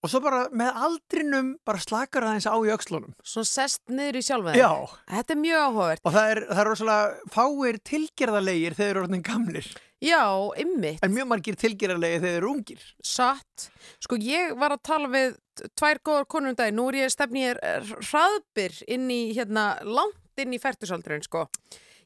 [0.04, 4.24] Og svo bara með aldrinum bara slakar aðeins á í öxlunum Svo sest niður í
[4.28, 4.70] sjálfa já,
[5.10, 6.04] Þetta er mjög áhugavert.
[6.04, 9.70] og það er, það er rosalega fáir tilgerðarlegir þegar þeir eru orðin gamlir
[10.04, 10.20] Já,
[10.60, 11.00] ymmit.
[11.00, 13.70] en mjög margir tilgerðarlegir þegar þeir eru ungir Satt.
[14.04, 15.38] Sko ég var að tala við
[15.80, 16.74] tvær góðar konur um dag.
[16.76, 17.62] Nú er ég stefni ég
[18.10, 21.46] hraðbyr inn í, hérna, langt inn í færtusaldurinn, sko.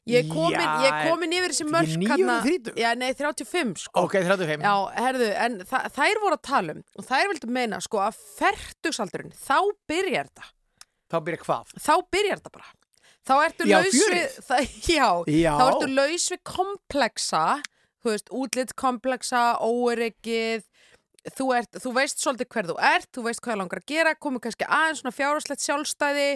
[0.08, 2.78] Ég er komin, er komin yfir þessi mörk eða þrítug?
[2.80, 4.04] Já, nei, 35, sko.
[4.06, 4.72] ok, 35 Já,
[5.04, 9.34] herðu, en þa þær voru að tala um og þær vildu meina, sko, að færtusaldurinn,
[9.36, 9.58] þá
[9.90, 10.48] byrjar þetta.
[11.12, 11.74] þá byrja hvað?
[11.84, 12.70] Þá byrjar þetta bara.
[13.28, 14.38] Þá ertu Já, laus við,
[14.96, 15.52] já, Já.
[15.60, 17.44] þá ertu laus við komplexa,
[18.00, 20.64] þú veist, útlitt komplexa, óeryggið,
[21.36, 24.14] þú, ert, þú veist svolítið hver þú ert, þú veist hvað það langar að gera,
[24.16, 26.28] komið kannski aðeins svona fjárháslegt sjálfstæði,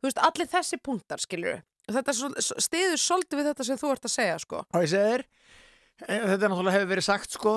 [0.00, 2.14] þú veist, allir þessi punktar, skilur Þetta
[2.62, 4.64] stiður svolítið við þetta sem þú ert að segja, sko.
[4.70, 5.26] og ég segir þér
[6.08, 7.54] þetta náttúrulega hefur verið sagt sko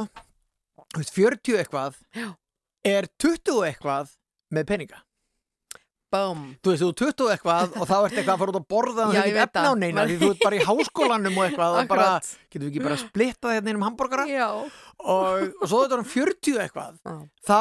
[0.93, 2.29] þú veist, 40 eitthvað Já.
[2.83, 4.13] er 20 eitthvað
[4.53, 5.01] með peninga
[6.13, 6.41] Bum.
[6.61, 9.05] þú veist, þú er 20 eitthvað og þá ert eitthvað að fara út að borða
[9.15, 12.09] Já, veit efna á neina því þú ert bara í háskólanum og eitthvað og bara,
[12.51, 14.49] getur við ekki bara splittað hérna einum hambúrgara Já.
[14.53, 14.75] og,
[15.07, 16.99] og svo þetta er um 40 eitthvað
[17.47, 17.57] þá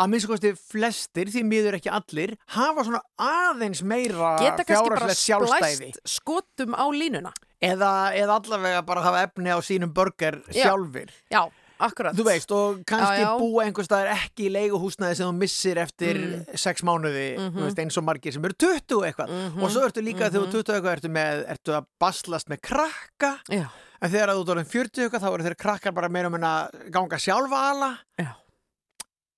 [0.00, 5.14] að minnst kosti flestir, því miður ekki allir hafa svona aðeins meira Geta kannski bara
[5.14, 7.32] sjálfstæði splæst skotum á línuna.
[7.60, 10.64] eða, eða allavega bara hafa efni á sínum burger Já.
[10.70, 11.42] sjálfir Já,
[11.80, 12.14] akkurat.
[12.16, 13.38] Þú veist, og kannski Já, já.
[13.40, 16.56] búa einhver staðar ekki í leiguhúsnaði sem þú missir eftir Mm.
[16.56, 17.54] sex mánuði, Mhm.
[17.56, 19.62] þú veist, eins og margir sem eru 20 eitthvað.
[19.62, 20.48] Og svo ertu líka þegar þú Mhm.
[20.48, 23.68] eru 20 eitthvað, ertu, með, ertu að baslast með krakka, Já.
[24.02, 27.16] en þegar þú orðin 40 eitthvað, þá eru þeir krakkar bara meira um að ganga
[27.16, 28.34] sjálfa ala Já.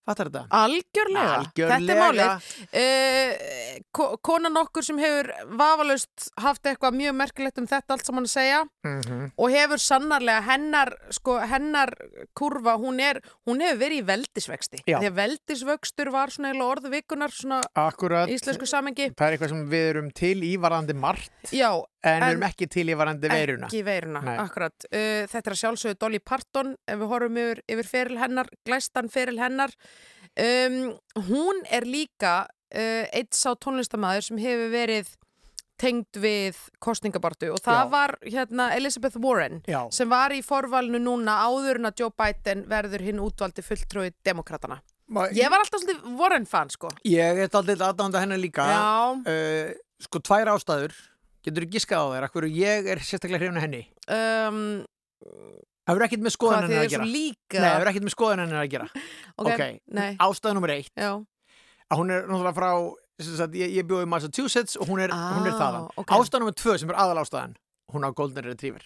[0.03, 0.41] Fattar þetta?
[0.59, 2.47] Algjörlega, þetta er málið
[2.83, 8.27] uh, ko Konan okkur sem hefur vafalaust haft eitthvað mjög merkilegt um þetta allt saman
[8.29, 9.29] að segja Mhm.
[9.38, 11.93] og hefur sannarlega hennar sko, hennar
[12.35, 14.99] kurva, hún er hún hefur verið í veldisvexti Já.
[14.99, 19.53] að veldisvöxtur var svona eiginlega orðu vikunar svona Akkurat, í íslensku samengi það er eitthvað
[19.55, 21.71] sem við erum til í varandi margt Já,
[22.03, 24.35] en, við erum ekki til í varandi veiruna Ekki veiruna, Nei.
[24.43, 24.75] akkurat.
[24.91, 29.09] Uh, þetta er að sjálfsögðu Dolly Parton, ef við horfum yfir, yfir feril hennar, glæstan
[29.12, 29.71] feril hennar.
[30.33, 30.77] Um,
[31.29, 35.11] hún er líka uh, eitt sá tónlistamæður sem hefur verið
[35.83, 37.88] tengd við kostningabartu og það Já.
[37.92, 42.62] var hérna Elizabeth Warren Já, sem var í forvalinu núna áður en að Joe Biden
[42.71, 44.79] verður hinn útvaldi fulltrúi demokratana.
[45.12, 46.88] Ma- Ég var alltaf svolítið Warren fan, sko.
[47.05, 48.87] ég er alltaf aðdánda hennar líka Já,
[49.27, 50.95] uh, Sko, tvær ástæður
[51.42, 54.62] Getur þú giskað á þér, akkur ég er sérstaklega hrifna henni um,
[55.83, 57.59] Það verður ekkert með skoðan hennar að er gera líka.
[57.59, 58.88] Nei, það verður ekkert með skoðan hennar að gera
[59.42, 59.62] ok,
[59.99, 61.11] nei, Ástæða já.
[61.90, 62.71] að hún er náttúrulega frá
[63.23, 66.14] sagt, ég, ég bjóði í Massachusetts og hún er, hún er Ah, þaðan ok.
[66.16, 67.57] Ástæða nummer tvö sem er aðal ástæðan
[67.92, 68.85] hún á Golden Retriever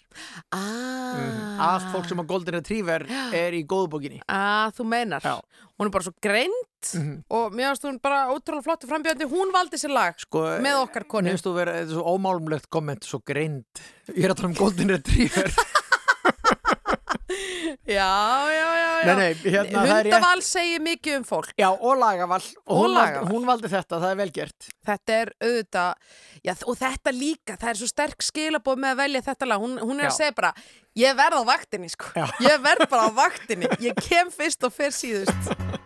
[0.50, 1.14] Ah.
[1.14, 1.60] mm.
[1.62, 3.04] Allt fólk sem á Golden Retriever
[3.44, 5.22] er í góðbókinni Ah, þú meinar.
[5.22, 5.36] Já.
[5.78, 7.24] Hún er bara svo greint Mhm.
[7.34, 9.26] og mér finnst hún bara ótrúlega flottu frambjöndi.
[9.26, 11.26] Hún valdi sér lag sko, með okkar konu.
[11.28, 13.64] Nefnst þú vera þetta er svo ómálumlegt komment, svo greind
[14.14, 15.50] Ég er að tala um Golden Retriever
[17.86, 18.10] Já,
[18.50, 19.06] já, já, já.
[19.06, 21.52] Nei, nei, hérna, Hundaval segir mikið um fólk.
[21.58, 23.30] Já, og lagavall og, Og hún, valdi, lagaval.
[23.32, 26.10] hún valdi þetta, það er vel gert Þetta er auðvitað,
[26.46, 29.64] já, og þetta líka, það er svo sterk skilabóð með að velja þetta lag.
[29.66, 30.18] Hún, hún er að Já.
[30.20, 30.52] segja bara,
[31.02, 32.12] ég verð á vaktinni, sko.
[32.14, 32.26] Já.
[32.46, 33.72] Ég verð bara á vaktinni.
[33.82, 35.50] Ég kem fyrst og fer síðust.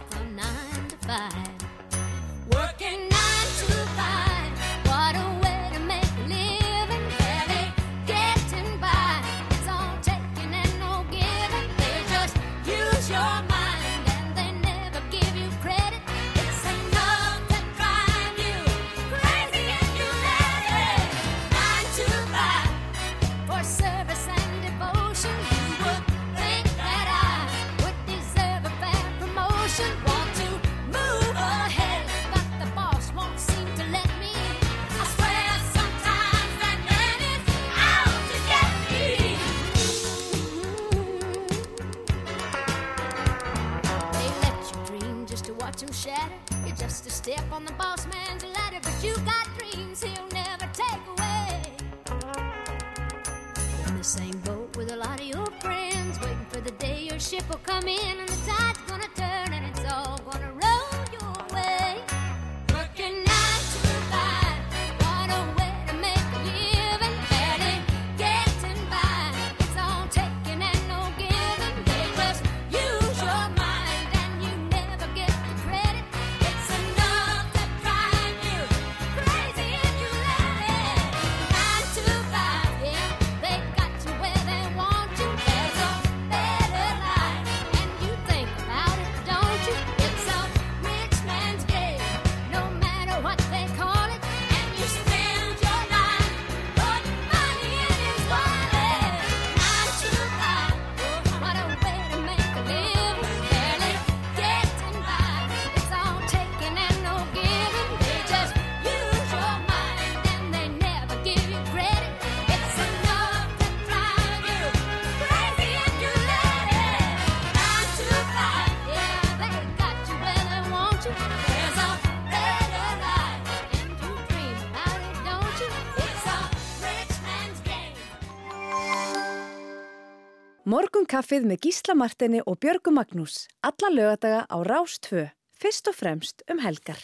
[131.11, 133.49] Morgun kaffið með Gísla Martini og Björgu Magnús.
[133.67, 135.27] Alla lögadaga á Rás 2.
[135.59, 137.01] Fyrst og fremst um helgar.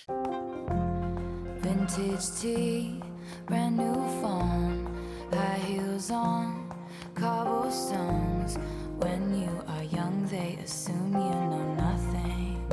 [1.59, 3.03] Vintage tea,
[3.47, 4.87] brand new phone,
[5.33, 6.71] high heels on,
[7.19, 8.55] cobblestones.
[9.03, 12.63] When you are young, they assume you know nothing.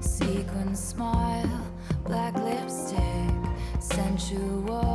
[0.00, 1.64] Sequin smile,
[2.04, 3.32] black lipstick,
[3.80, 4.87] sensual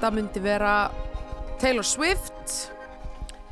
[0.00, 0.74] Þetta myndi vera
[1.60, 2.52] Taylor Swift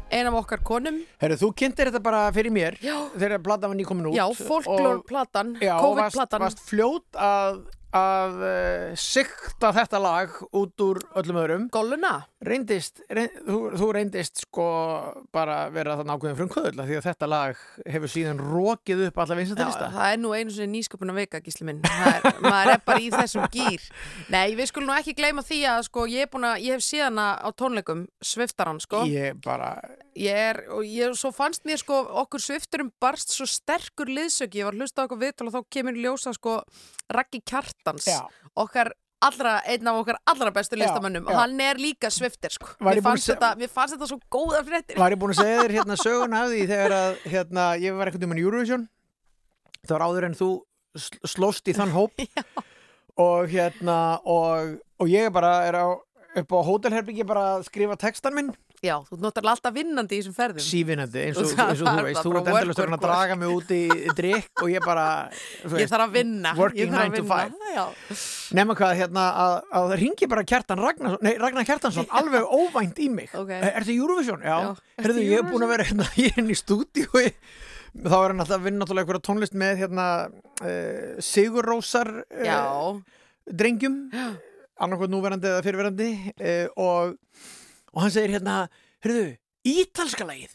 [0.08, 2.94] ein af okkar konum Herru, þú kynntir þetta bara fyrir mér Já.
[3.12, 7.58] þegar platan var nýkomin út Já, og- folklore-platan, Já, og varst, COVID-platan varst fljót að,
[7.92, 8.96] að uh,
[9.58, 12.12] sikta þetta lag út úr öllum öðrum Golluna
[12.46, 14.66] reyndist, reynd, þú, þú reyndist sko
[15.34, 19.34] bara vera það nákvæðin frum kvöðla því að þetta lag hefur síðan rókið upp alla
[19.34, 21.80] Já, vinstættalista það er nú einu sinni nýsköpun að veika, gísli minn.
[21.82, 23.88] Er, maður er bara í þessum gýr.
[24.34, 27.50] Nei, við skulum nú ekki gleyma því að sko, ég, að, ég hef síðan á
[27.58, 29.02] tónleikum sviftaran, sko.
[29.10, 29.72] Ég bara,
[30.18, 34.62] Ég er, og ég, svo fannst mér sko, okkur svifturum barst svo sterkur liðsöki.
[34.62, 36.56] Ég var að hlusta á okkur viðtal og þá kemur ljósa sko
[37.14, 38.24] Raggi Kjartans, Já.
[38.58, 38.90] okkar
[39.20, 41.24] allra, einn af okkar allra bestu listamönnum.
[41.26, 41.34] já.
[41.40, 42.66] Hann er líka sviftir, sko.
[42.80, 44.96] Mér fannst, þetta, mér fannst þetta svo góða fréttir.
[44.98, 48.10] var ég búin að segja þér hérna söguna af því þegar að hérna, ég var
[48.12, 48.88] ekkert um en Eurovision
[49.86, 50.48] það var áður en þú
[50.98, 52.12] sl- slóst í þann hóp
[53.28, 55.86] og hérna og, og ég bara er á
[56.38, 60.34] upp á hótelherbyggi bara að skrifa textan minn Já, þú náttúrulega alltaf vinnandi í þessum
[60.36, 60.62] ferðum.
[60.62, 63.72] sífinandi eins og, eins og þú veist þú ert endalist work, að draga mig út
[63.74, 63.80] í
[64.20, 65.06] drikk og ég bara
[65.64, 66.52] þú Ég þarf að vinna.
[66.54, 67.48] working Ég þarf að 9 to vinna.
[67.48, 68.20] 5 Já.
[68.60, 73.08] nema hvað hérna að, að ringi bara Kjartan Ragnarsson, nei, Ragnar Kjartansson alveg óvænt í
[73.10, 73.50] mig Ok.
[73.58, 74.46] er þetta Eurovision?
[74.46, 74.70] Já, Já.
[75.02, 77.08] Herðu, ég er búin að vera hérna ég er inn í stúdíu
[77.98, 82.44] þá er hann alltaf að vinna náttúrulega einhverja tónlist með hérna uh, Sigur Rósar uh,
[82.46, 82.62] Já.
[83.48, 84.04] drengjum
[84.78, 87.16] annarkvæð núverandi eða fyrirverandi uh, og,
[87.98, 88.60] og hann segir hérna
[89.02, 89.34] Herðu,
[89.66, 90.54] ítalska lagið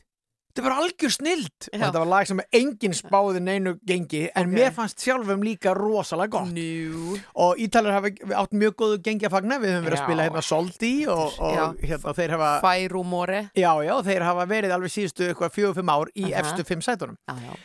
[0.54, 4.52] Þetta er bara algjör snild og þetta var lag sem enginn spáði neinu gengi en
[4.52, 4.54] Ok.
[4.54, 7.16] mér fannst sjálfum líka rosalega gott Nú.
[7.42, 8.12] og Ítalir hafa
[8.44, 10.06] átt mjög góðu gengi að fagna við höfum verið að Já.
[10.06, 13.42] spila hérna Soldi og, og hérna þeir hafa Færúmóri.
[13.58, 16.44] já, já, þeir hafa verið alveg síðustu eitthvað fjögur, fimm ár í Aha.
[16.44, 17.58] efstu fimm sætunum Já, já.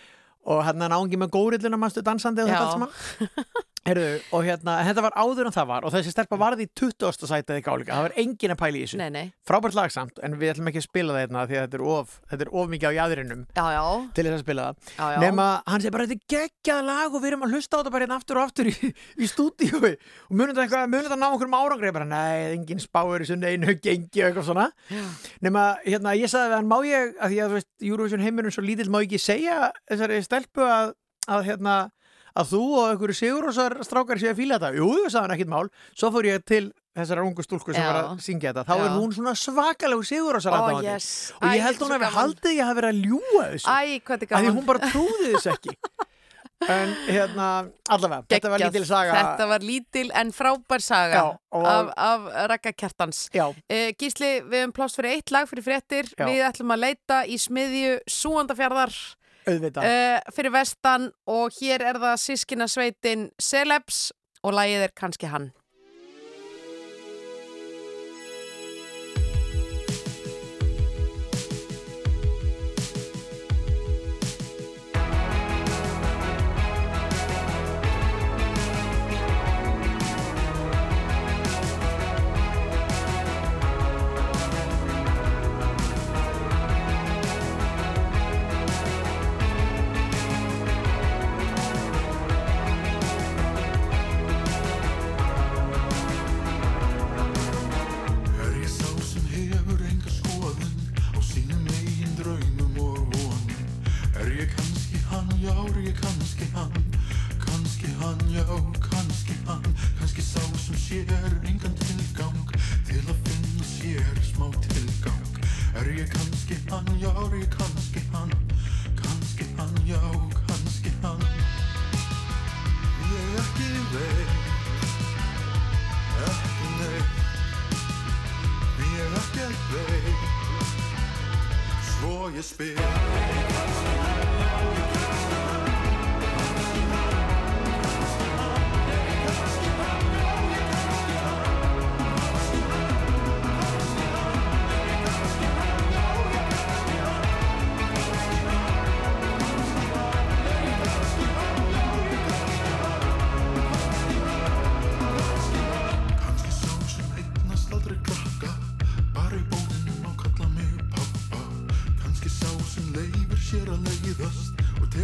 [0.49, 3.45] og hérna náungi með górilluna mannstu dansandi og þetta allt saman
[3.89, 7.29] Heyrðu, og hérna, þetta var áður en það var og þessi stelpa varði í 20.
[7.31, 9.25] sætið í gáleika það var engin að pæla í þessu Nei, nei.
[9.49, 11.85] frábært lag samt, en við ætlum ekki að spila það hérna því að þetta er
[11.95, 13.85] of, þetta er of mikið á jæðrinum Já, já.
[14.19, 15.19] til þess að spila það Já, já.
[15.25, 17.95] nema hann segir bara þetta er geggjað lag og við erum að hlusta á þetta
[17.97, 18.75] bara hérna aftur og aftur í,
[19.19, 22.83] í stúdíu og munum þetta eitthvað, munum þetta ná okkur um árangri bara nei, engin
[22.83, 24.69] spáir þessu neinu gengi og eitthvað svona
[25.45, 27.35] nema hérna ég sagði hann ég að
[30.13, 30.37] að veist
[30.69, 30.93] að,
[31.29, 31.77] að hérna
[32.39, 34.79] að þú og einhverju sigurósar strákar séu að fíla þetta.
[34.79, 35.65] Jú, sagði hann ekkit mál.
[35.95, 36.65] Svo fór ég til
[36.99, 38.67] þessara ungu stúlku sem var að syngja þetta.
[38.69, 41.09] Þá er hún svona svakalegu sigurósar Ó, yes.
[41.39, 43.73] og Æ, ég held er hún að við haldið ég hafi verið að ljúga þessu.
[43.75, 45.77] Æ, er að því hún bara trúði þess ekki.
[46.67, 47.49] En hérna
[47.87, 49.13] allavega, þetta var lítil saga.
[49.15, 53.21] Þetta var lítil en frábær saga Já, og- af, af Ragga Kjartans.
[53.31, 56.11] Uh, Gísli, við hefum plást fyrir eitt lag fyrir fréttir.
[56.19, 56.27] Já.
[56.27, 58.97] Við ætlum að leita í smiðju Súandafjarðar
[59.49, 64.09] auðvitað uh, fyrir vestan og hér er það sískina sveitin Celebs
[64.45, 65.51] og lagið er kannski hann.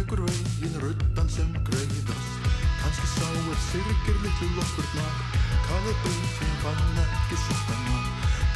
[0.05, 2.49] Tekur veginn ruddan sem greiðast.
[2.81, 5.13] Kannski sá er sirgir litlu lokkurnar
[5.65, 7.99] Kaði beitin fann ekki sokkana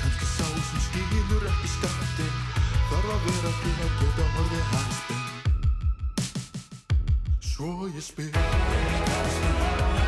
[0.02, 2.28] Kannski sá sem skilur ekki skatti
[2.92, 5.26] Þarf að vera til að geta orðið hæspinn
[7.50, 9.99] Svo ég spyr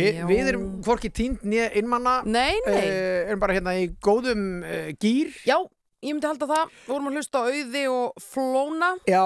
[0.00, 2.80] Vi, við erum hvorki tínd nýja innmanna Nei, nei.
[2.80, 5.58] uh, erum bara hérna í góðum uh, gýr Já,
[6.02, 6.74] ég myndi halda það.
[6.86, 8.90] Við vorum að hlusta á auði og flóna.
[9.10, 9.24] Já,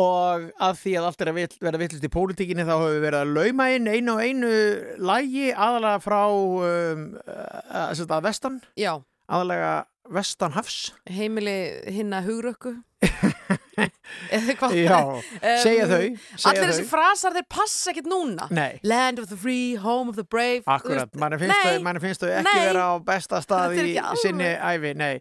[0.00, 3.04] og að því að allt er að vill, vera villist í pólitíkinni þá höfum við
[3.04, 4.52] verið að lauma inn einu og einu
[5.10, 8.92] lægi aðalega frá um, að, að vestan, Já,
[9.30, 9.74] aðalega
[10.14, 10.78] vestan hafs
[11.10, 11.58] heimili
[11.94, 12.74] hinna hugrökku.
[13.44, 14.98] Já,
[15.64, 16.90] segja þau, segja Allir þessi þau.
[16.92, 18.46] frasar, þeir passa ekkert núna.
[18.54, 18.78] Nei.
[18.86, 20.62] Land of the free, home of the brave.
[20.70, 22.66] Akkurat, manni finnst, þau, ekki Nei.
[22.68, 25.18] vera á besta stað í sinni æfi, nei.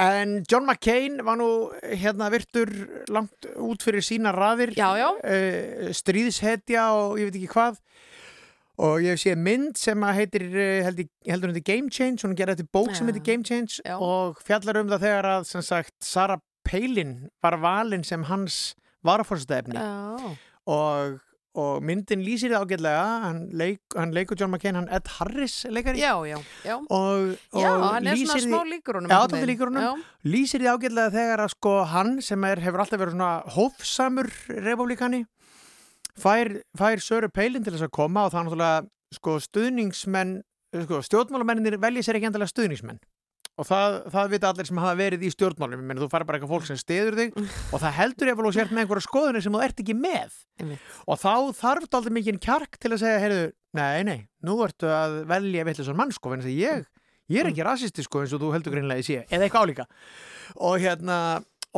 [0.00, 1.50] En John McCain var nú
[1.84, 2.72] hérna virtur
[3.12, 4.74] langt út fyrir sína raðir.
[4.78, 5.08] Já, já.
[5.20, 7.80] Uh, stríðshetja og ég veit ekki hvað.
[8.80, 12.32] Og ég sé mynd sem að heitir, eh, held ég- heldur heitir Game Change, hún
[12.38, 13.12] gerði þetta bók sem Já.
[13.12, 18.04] heitir Game Change og fjallar um það þegar að, sem sagt, Sarah Palin var valin
[18.04, 18.74] sem hans
[19.06, 20.36] varafórstæfni Já.
[20.66, 21.18] og,
[21.56, 25.98] og myndin lýsir það ágætlega hann, leik, hann leikur John McCain, hann Ed Harris leikari
[26.02, 26.76] Já, já, já.
[26.76, 29.10] og, og Já, hann er svona smá því- líkur honum.
[29.10, 29.50] Já, einhvern tótti veginn.
[29.54, 30.04] líkur honum Já.
[30.34, 34.30] lýsir því ágætlega þegar að sko hann sem er, hefur alltaf verið svona hófsamur
[34.68, 35.24] republikani
[36.20, 40.36] fær, fær Söru Peilin til þess að koma og það er náttúrulega sko stuðningsmenn
[40.84, 43.00] sko, stjórnmálamenninir velja sér ekki endalega stuðningsmenn
[43.60, 45.82] og það, það vita allir sem hafa verið í stjórnmálum.
[45.90, 47.36] Menn þú fær bara eitthvað fólk sem stiður þig
[47.74, 50.38] og það heldur ég að sért með einhverja skoðunir sem þú ert ekki með.
[50.60, 50.88] Einmitt.
[51.06, 53.44] og þá þarf þetta aldrei mikið kjark til að segja, heyrðu,
[53.78, 56.82] nei, nei, nú ertu að velja vittlisar mann sko, en ég,
[57.32, 59.86] ég er ekki rasisti sko eins og þú heldur greinlega í sé, eða eitthvað álíka.
[60.60, 61.20] Og hérna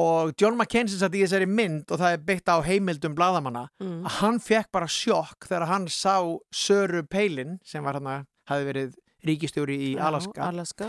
[0.01, 0.57] og John
[0.89, 4.07] sem satt í þessari mynd og það er byggt á heimildum bladamanna Mm.
[4.09, 6.17] að hann fekk bara sjokk þegar hann sá
[6.55, 8.95] Söru Palin sem var hann hafi verið
[9.27, 10.89] ríkistjóri í Alaska Alaska,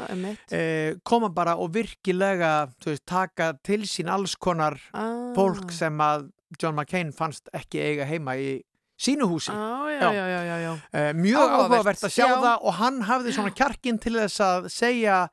[0.51, 5.33] eh, koma bara og virkilega veist, taka til sín alls konar Ah.
[5.35, 6.29] fólk sem að
[6.61, 8.61] John McCain fannst ekki eiga heima í
[8.99, 10.11] sínu húsi Ah, já, Já.
[10.13, 10.73] já, já, já, já.
[10.93, 12.03] Eh, mjög Áhugavert.
[12.03, 12.35] að sjá Já.
[12.41, 15.29] það og hann hafði svona kjarkin til þess að segja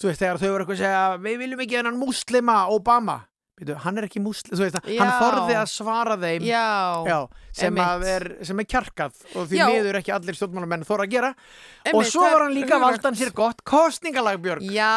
[0.00, 3.20] þú veist þegar þau voru eitthvað að segja við viljum ekki hennan múslima Obama
[3.56, 4.98] Býtu, hann er ekki múslim, þú veist Já.
[5.00, 6.66] hann þorði að svara þeim Já,
[7.56, 7.86] sem, einmitt.
[7.86, 9.64] að er, sem er kjarkað og því Já.
[9.72, 13.16] miður ekki allir stjórnmálamenn þóra að gera og Einmitt, svo það var hann líka valdan
[13.16, 14.92] sér gott kostningalag Björg Já,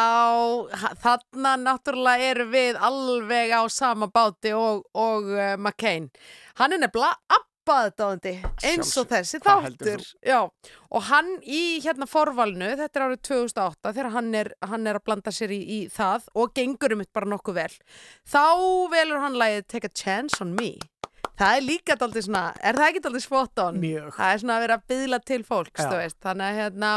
[1.00, 6.10] þarna náttúrulega erum við alveg á sama báti og, og uh, McCain.
[6.60, 8.32] Hann er nefnilega abbaðdáðandi
[8.66, 10.04] eins og þessi þáttur.
[10.24, 10.40] Já,
[10.90, 15.06] og hann í hérna forvalinu, þetta er árið 2008 þegar hann er, hann er að
[15.08, 17.76] blanda sér í, í það og gengur um þetta bara nokkuð vel.
[18.28, 18.44] Þá
[18.94, 20.74] velur hann lagið Take a Chance on Me.
[21.40, 23.80] Það er líka daldið svona, er það ekki daldið spot on?
[23.80, 24.10] Mjög.
[24.16, 26.18] Það er svona að vera að byðla til fólks, þú veist.
[26.24, 26.90] Þannig að hérna,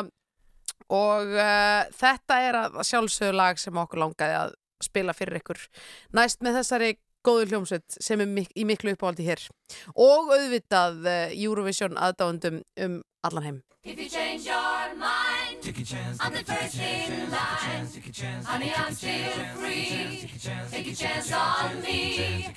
[0.91, 5.61] og uh, þetta er að sjálfsögðu lag sem okkur langaði að spila fyrir ykkur
[6.17, 6.89] næst með þessari
[7.23, 9.43] góður hljómsveit sem er mik í miklu uppáhaldi hér
[9.95, 15.43] og auðvitað Eurovision aðdáðundum um allan heim If you change your mind
[16.21, 17.87] I'm the first in line
[18.45, 20.29] Honey I'm still free
[20.71, 22.47] Take a chance on me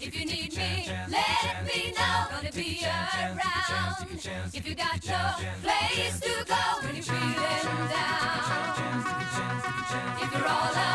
[0.00, 5.22] If you need me Let me know Gonna be around If you got no
[5.62, 8.44] place to go When you're feeling down
[10.22, 10.93] If you're all alone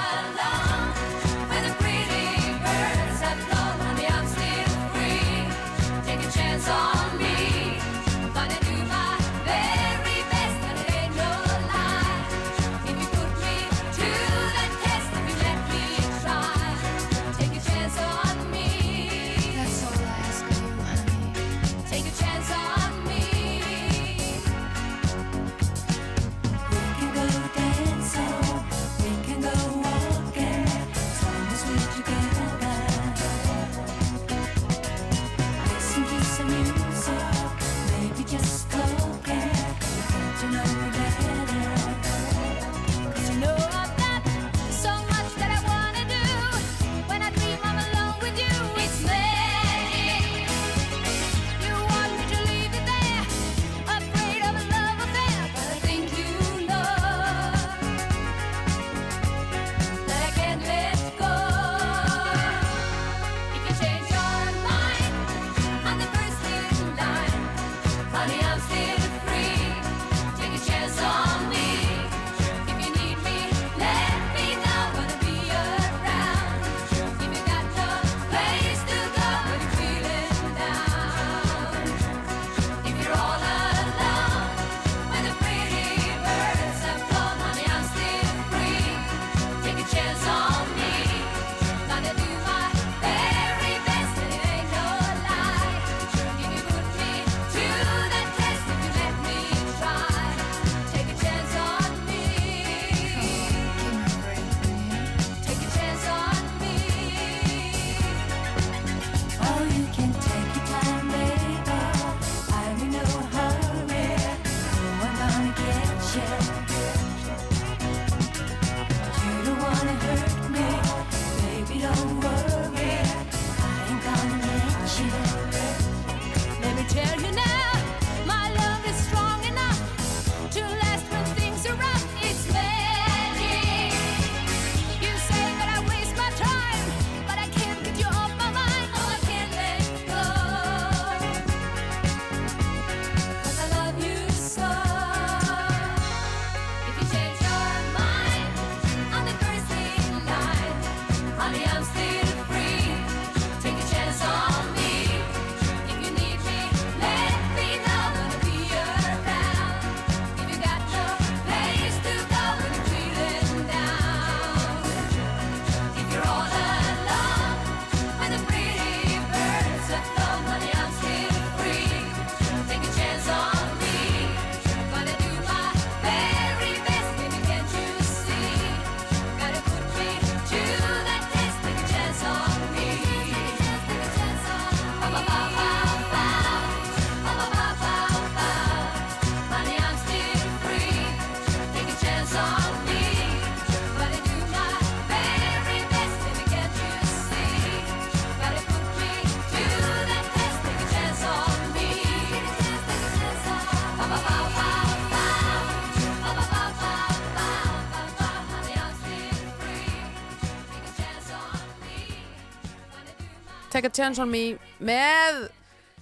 [213.79, 215.45] take a chance on me með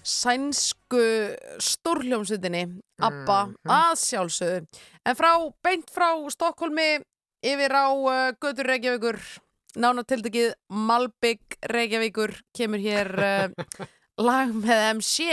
[0.01, 1.01] sænsku
[1.61, 2.63] stórljómsutinni
[2.97, 3.73] ABBA mm -hmm.
[3.75, 4.65] að sjálfsögðu.
[5.05, 7.03] En frá, beint frá Stokkólmi
[7.45, 9.19] yfir á uh, Götur Reykjavíkur
[9.77, 13.85] nánatildegið Malbygg Reykjavíkur kemur hér uh,
[14.27, 15.29] lag með MC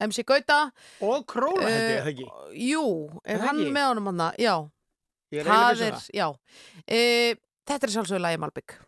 [0.00, 0.72] MC Gauta.
[1.00, 2.24] Og Króla uh, hefði það ekki?
[2.24, 2.84] Uh, jú,
[3.24, 3.72] er hann ekki?
[3.72, 6.28] með honum hann Já, um það er, já.
[6.88, 7.32] Uh,
[7.68, 8.78] þetta er sjálfsögðu lagi Malbygg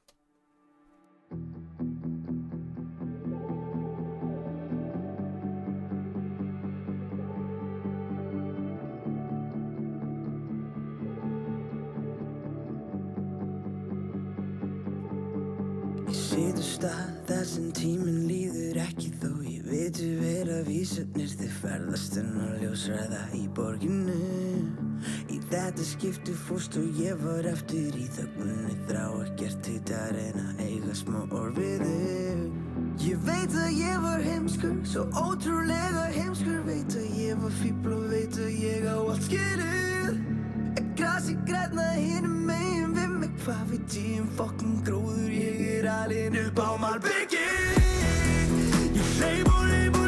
[16.71, 16.91] hlusta
[17.27, 23.41] það sem tíminn líður ekki þó ég veitu vera vísurnir þið ferðastun og ljósræða í
[23.57, 24.15] borginu
[25.35, 30.47] í þetta skiptu fóst og ég var eftir í þöggunni þrá ekkert til það reyna
[30.63, 32.47] eiga smá orð við þig.
[33.03, 36.63] Ég veit að ég var heimskur svo ótrúlega heimskur.
[36.69, 40.15] Veit að ég var fýbl og veit að ég á allt skilur
[40.79, 43.10] en grasi græna hinn megin við
[43.41, 47.41] Hvað veit ég um fokkin gróður Ég er alinn upp á malbyggi
[48.99, 50.00] Ég hleyp og hleyp og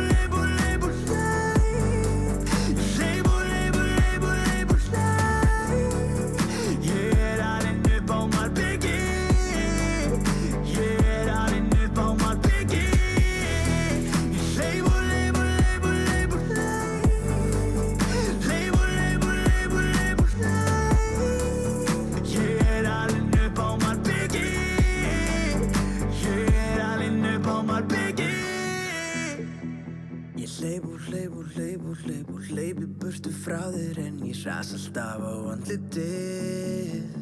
[31.92, 35.34] og hleyp og hleyp og hleyp í burtu frá þér en ég ras alltaf á
[35.52, 37.18] andlitið.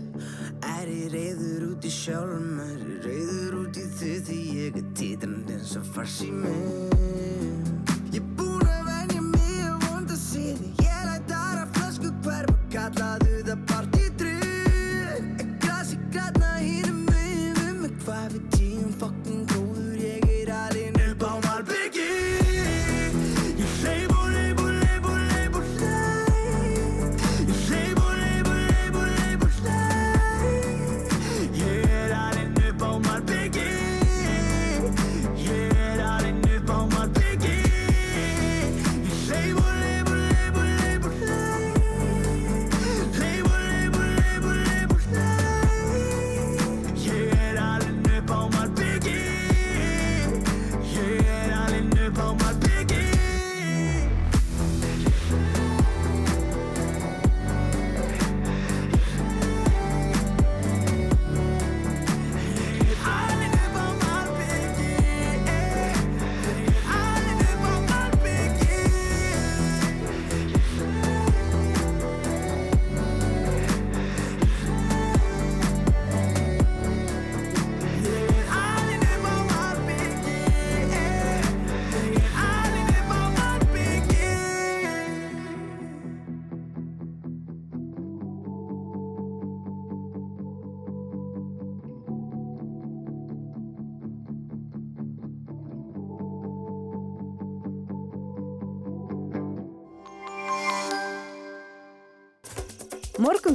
[0.70, 4.92] Er ég reyður út í sjálfum, er ég reyður út í þig því ég er
[4.94, 6.30] titrand eins og farsi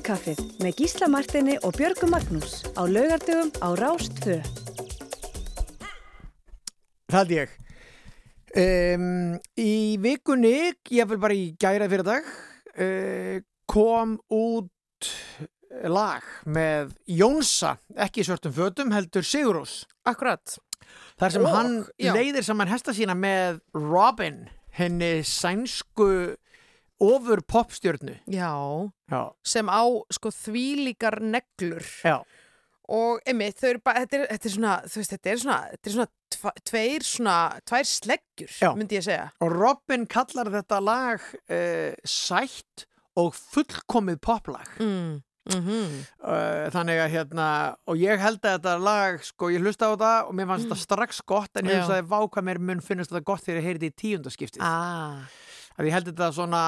[0.05, 4.35] Morgunkaffið með Gísla Martini og Björgu Magnús á laugardögum á Rást 2.
[7.09, 7.55] Það held ég.
[8.53, 9.07] Um,
[9.57, 12.29] í vikunni, ég vil bara í gæra fyrir dag,
[12.77, 15.09] uh, kom út
[15.89, 19.87] lag með Jónsa, ekki í svörtum fötum, heldur Sigurós.
[20.05, 20.59] Akkurat.
[21.17, 22.13] Þar sem Og, hann já.
[22.13, 24.43] leiðir saman hesta sína með Robin,
[24.77, 26.35] henni sænsku
[27.03, 28.15] ofur popstjörnu.
[28.31, 28.51] Já,
[29.11, 29.21] Já.
[29.43, 29.83] sem á
[30.15, 32.21] sko þvílíkar neglur Já.
[32.87, 35.59] og einmitt, þau eru bara, þetta er, þetta er svona, þú veist, þetta er svona,
[35.73, 39.29] þetta er svona tva, tveir svona, tvær sleggjur, myndi ég segja.
[39.41, 42.85] Og Robin kallar þetta lag uh, sætt
[43.15, 44.75] og fullkomið poplag.
[44.79, 45.21] Mm.
[45.53, 47.47] Mm Uh, þannig að hérna
[47.85, 50.77] og ég held að þetta lag, sko, ég hlusta á þetta og mér fannst þetta
[50.81, 51.83] strax gott en ég Já.
[51.83, 55.21] hlustaði vá hvað mér mun finnast þetta gott þegar ég heyrði í tíundaskiptið Ah,
[55.77, 56.61] að ég held þetta svona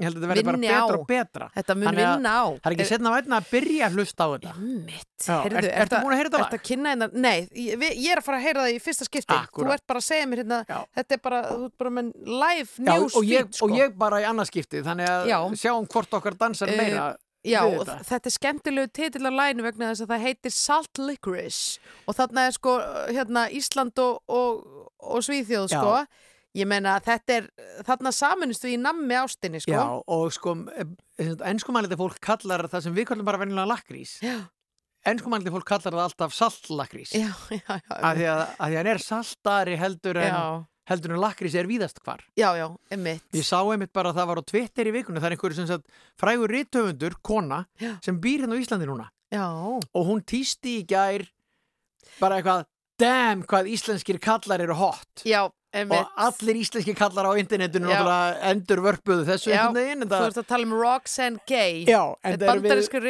[0.00, 0.84] ég held þetta verði bara betra á.
[0.96, 2.44] og betra þetta mun að vinna á.
[2.58, 4.52] það er ekki setna vætna að byrja að hlusta á þetta.
[5.22, 8.18] Já, Heyrðu, ert- ertu búin að heyra þetta að kynna hérna, nei, ég, ég er
[8.22, 9.36] að fara að heyra það í fyrsta skipti.
[9.36, 9.68] Akkúrat.
[9.68, 10.78] Þú ert bara að segja mér hérna, Já.
[10.98, 13.68] þetta er bara, þú ert bara með live Já, news og, ég, feed, sko.
[13.68, 15.38] og ég bara í annarskiptið þannig að Já.
[15.62, 17.06] sjáum hvort okkar dansar Eh, meira
[17.44, 18.04] Já, við og þetta.
[18.10, 21.78] þetta er skemmtilegu titill á læginu vegna þess að það heitir Salt Licorice
[22.08, 22.74] og þarna er sko
[23.12, 24.66] hérna Ísland og, og,
[25.02, 25.78] og Svíþjóð Já.
[25.78, 26.06] sko
[26.58, 27.46] ég meina þetta er,
[27.86, 29.72] þarna saminist við í nammi ástinni sko.
[29.72, 29.84] Já,
[30.16, 30.56] og sko
[31.48, 34.18] ennskumæliti fólk kallar það sem við kallum bara venjulega lakrís.
[34.24, 34.40] Já.
[35.08, 37.14] ennskumæliti fólk kallar það alltaf saltlakrís.
[37.16, 40.36] Já, já, já, að því að, að að hann er saltari heldur en,
[40.92, 42.22] heldur en lakrís er víðast hvar.
[42.38, 43.24] Já, já, einmitt.
[43.34, 45.70] Ég sá einmitt bara að það var á Twitter í vikunni það er einhverju sem
[45.72, 47.96] sagt frægur rithöfundur, kona Já.
[48.04, 49.08] sem býr hérna á Íslandi núna.
[49.32, 51.24] Já, og hún týsti í gær
[52.20, 52.66] bara eitthvað
[53.00, 55.24] damn hvað íslenskir kallar eru hot.
[55.26, 55.98] Já, einmitt.
[55.98, 57.90] Og allir íslenskir kallar á internetinu
[58.52, 63.08] endur vörpuðu þessu Já, veginn Þú ert að tala um Roxanne Gay Þetta bandarískur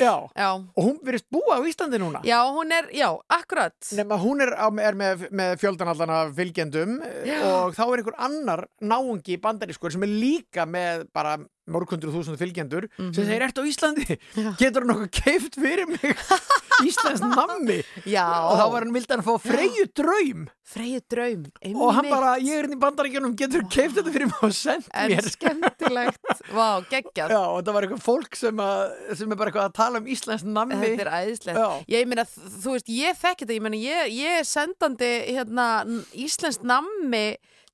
[0.00, 2.22] já, og hún verist búa á Íslandi núna.
[2.26, 3.76] Já, hún er, já, akkurat.
[3.96, 4.52] Nefna hún er,
[4.84, 7.38] er með, með fjöldan allan af fylgjendum Já.
[7.46, 11.38] og þá er einhver annar náungi bandarískur sem er líka með bara
[11.72, 13.12] mörgundru þúsund fylgjendur Mhm.
[13.14, 14.18] sem segir, ertu á Íslandi?
[14.60, 16.16] Getur hann okkur keift fyrir mig
[16.90, 17.82] Íslands nammi?
[18.08, 18.24] Já.
[18.48, 21.80] Og þá var hann vildi hann fá freyju draum Freyju draum, einmitt.
[21.82, 24.86] og hann bara, ég er inn í bandaríkjunum, getur keift þetta fyrir mig og sendt
[24.94, 27.32] En mér skemmtilegt, vá, geggjað.
[27.34, 30.06] Já, og það var eitthvað fólk sem, að, sem er bara eitthvað að tala um
[30.14, 31.58] Íslands nammi Þetta er æðislegt.
[31.58, 31.96] Já.
[31.96, 32.24] Ég meina,
[32.62, 35.66] þú veist, ég þekki þetta, ég meina, ég, ég er sendandi hérna,
[36.14, 37.24] íslenskt nammi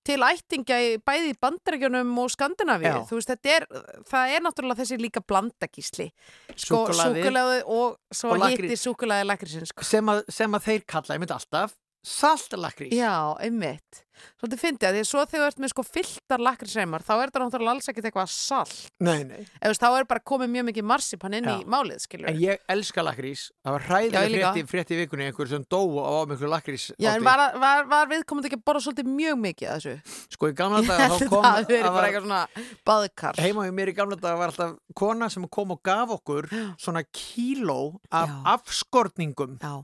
[0.07, 3.01] til ættingja í bæði bandarækjunum og Skandinavíu.
[3.09, 3.67] Þú veist, þetta er,
[4.11, 6.07] það er náttúrulega þessi líka blandagísli.
[6.55, 7.97] Sko, súkulaði og
[8.31, 8.71] Og lakrís.
[8.71, 9.85] hitti súkulaði lakrísinn, sko.
[9.85, 11.75] sem, sem að þeir kalla, ég myndi alltaf
[12.07, 14.07] saltlakrís Já, einmitt.
[14.41, 17.31] Svolítið fyndi að því að svo þegar þú ert með sko fylltar lakrísreimar, þá er
[17.31, 18.77] þetta náttúrulega alls ekkert eitthvað salt.
[19.05, 21.67] Nei, nei veist, þá er bara komið mjög mikið marsipan inn í Já.
[21.75, 22.29] málið, skilur.
[22.31, 26.25] En ég elska lakrís, það var hræðilega ég frétti í vikunni einhver sem dó á
[26.31, 29.83] miklu lakrís Já, en var, var, var viðkomandi ekki að borða svolítið mjög mikið að
[29.89, 30.23] þessu?
[30.37, 33.43] Sko í gamla Ég daga þá kom það verið það bara eitthvað svona baðkar.
[33.45, 36.49] Heima í mér í gamla daga var alltaf kona sem kom og gaf okkur
[36.81, 39.77] svona kíló af afskortningum Já.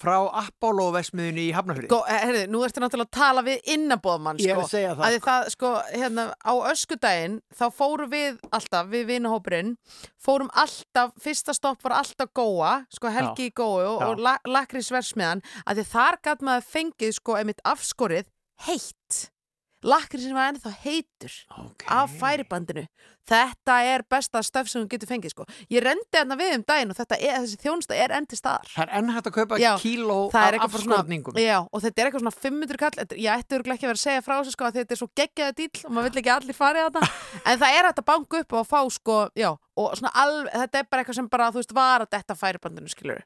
[0.00, 4.58] Frá Apollo-vesmiðunni í Hafnafrið Sko, herri, nú ertu náttúrulega að tala við innabóðmann, Ég er
[4.58, 4.66] sko.
[4.66, 9.06] að segja það, Að því það, sko, hérna, á öskudaginn, þá fórum við alltaf, við
[9.12, 9.74] vinahópurinn,
[10.20, 15.44] fórum alltaf, fyrsta stopp var alltaf góa, sko, helgi í góu og, og la, lakrísversmiðan,
[15.66, 18.30] að því þar gæt maður fengið, sko, einmitt afskorið,
[18.66, 19.29] heitt.
[19.86, 21.88] Lakrísin var ennþá heitur okay.
[21.88, 22.84] af færibandinu.
[23.30, 25.44] Þetta er besta stöf sem þú getur fengið, sko.
[25.70, 28.70] Ég rendi hérna við um daginn og þetta er, þessi þjónusta er enn til staðar.
[28.72, 30.74] Það er enn hægt að kaupa Já, kíló af
[31.38, 34.00] Já, og þetta er eitthvað svona 500 kall þetta- ég ætti örugglega ekki að vera
[34.00, 36.58] að segja frá þessu sko þetta er svo geggjaði dýl og maður vill ekki allir
[36.58, 37.02] fari að þetta
[37.52, 40.88] en það er hægt að banka upp og fá sko já, og alveg, þetta er
[40.90, 43.22] bara eitthvað sem bara þú veist, var að detta færibandinu skilur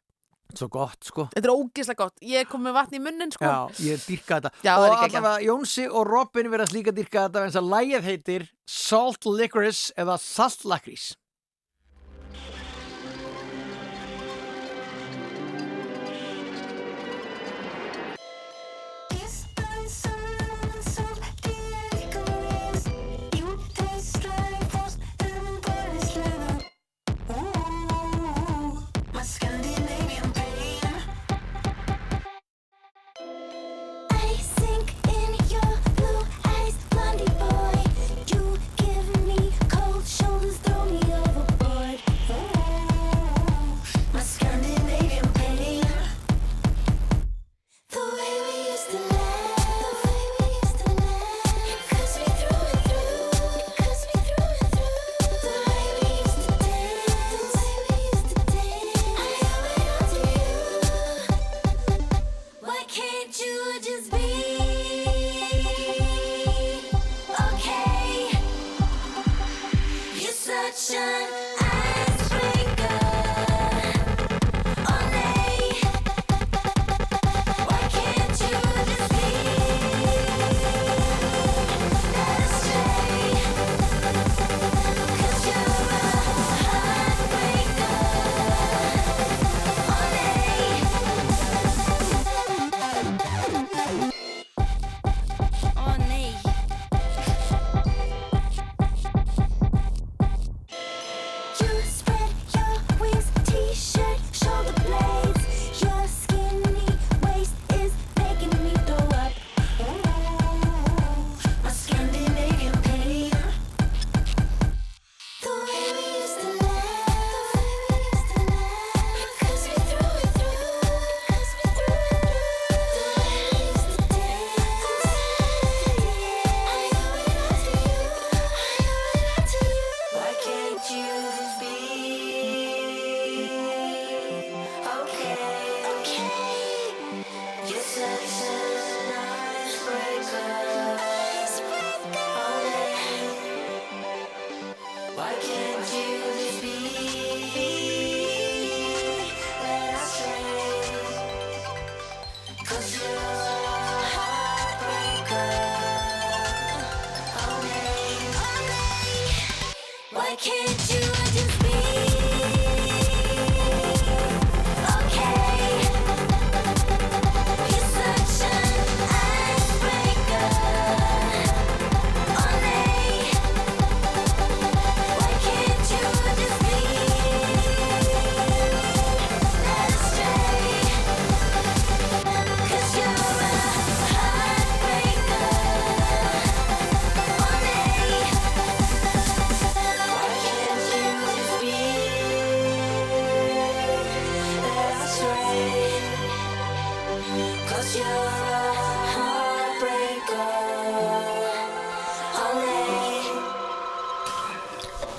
[0.54, 1.24] Svo gott, sko.
[1.32, 3.48] Þetta er ógislega gott, ég kom með vatn í munnin sko.
[3.48, 4.52] Já, ég dyrka þetta.
[4.62, 5.18] Já, og það er geggjað.
[5.18, 10.18] allavega Jónsi og Robin verðast líka dyrka þetta eins að lægið heitir Salt Licorice eða
[10.22, 11.08] Salt Lakrís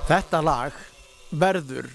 [0.06, 0.76] Þetta lag
[1.34, 1.88] verður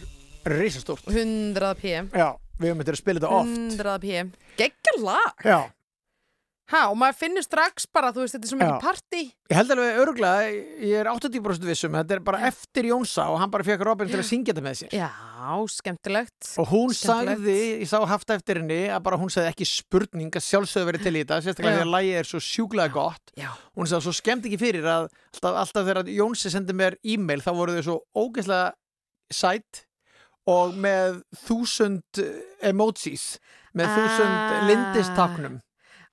[0.51, 1.05] risastórt.
[1.07, 3.61] 100 p Já, við höfum þetta að spila þetta oft.
[3.79, 5.45] 100 p Gekkja lag.
[5.47, 5.59] Já,
[6.71, 8.83] Ha, og maður finnur strax bara, þú veist, þetta er svo mikið Já.
[8.85, 10.51] partí ég held alveg öruglega
[10.87, 14.21] ég er 80% vissum, þetta er bara eftir Jónsa og hann bara fekk Robin til
[14.21, 15.09] að syngja þetta með sér Já,
[15.75, 17.41] skemmtilegt og hún Skemmtilegt.
[17.43, 21.03] sagði, ég sá haft eftir henni að bara hún sagði ekki spurning að sjálfsögðu verið
[21.09, 21.81] til í þetta sérstaklega Já.
[21.81, 25.09] því að lægi er svo sjúklega gott Já, hún sagði svo skemmt ekki fyrir að
[25.11, 28.71] alltaf, alltaf þegar Jónsi sendi mér e-mail þá voru þau svo ógeðslega
[29.35, 29.83] sætt
[30.51, 32.23] og með þúsund
[32.71, 33.27] emojis
[33.77, 34.63] með þúsund Ah.
[34.71, 35.59] lindistaknum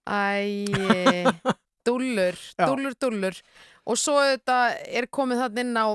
[0.08, 0.66] æ,
[1.88, 3.40] dúllur, dúllur, dúllur.
[3.88, 5.88] Og svo þetta er komið þannig inn á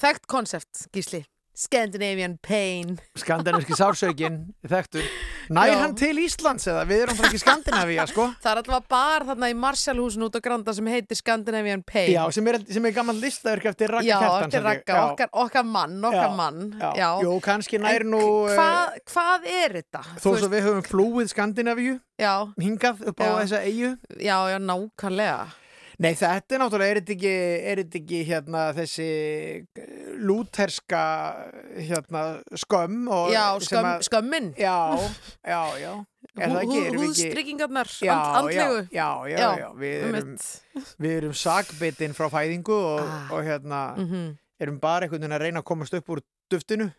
[0.00, 1.24] þekkt konsept, Gísli
[1.60, 5.04] Scandinavian Pain skandinaviski sársökin þekktur
[5.54, 5.76] nær Já.
[5.82, 9.50] hann til Íslands eða við erum bara ekki Skandinavíja sko Það er alltaf bar þarna
[9.52, 13.20] í Marshallhúsin út á Granda sem heitir Scandinavian Pain Já, sem er, sem er gammal
[13.20, 14.66] listaverk eftir Ragga Já, Kjartans eftir.
[14.70, 16.60] Ragga, okkar, okkar mann, okkar Já, mann
[16.96, 17.10] já.
[17.26, 20.04] Jú, kannski nær nú eh, hvað, er þetta?
[20.16, 23.32] þó svo við höfum flúið Skandinavíu Já, hingað upp á Já.
[23.44, 25.40] þessa eigu já, já, nákvæmlega
[26.00, 27.30] Nei, þetta er náttúrulega, er þetta ekki,
[27.70, 29.08] er þetta ekki hérna þessi
[29.76, 29.90] eh,
[30.24, 31.00] lúterska
[31.76, 32.22] hérna
[32.62, 34.46] skömm og Já, skömm, að- skömmin.
[34.56, 34.76] Já,
[35.52, 35.92] já, já.
[36.40, 38.78] Húðstryggingarnar, Já, and, andlegu.
[38.92, 40.30] já, já, já, já, við erum,
[41.04, 43.28] við erum sakbitinn frá fæðingu og, Ah.
[43.36, 44.24] og hérna Mhm,
[44.60, 46.20] erum bara einhvern veginn að reyna að komast upp úr
[46.50, 46.92] duftinu,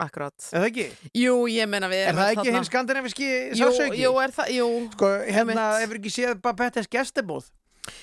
[0.00, 0.32] Akkurat.
[0.56, 0.84] Er það ekki?
[1.12, 3.98] Jú, ég menna við Er það ekki hinn skandinaviski sásauki?
[4.00, 7.50] jú, er það, jú Sko, hérna, hefur ekki séð Babettes gestabóð?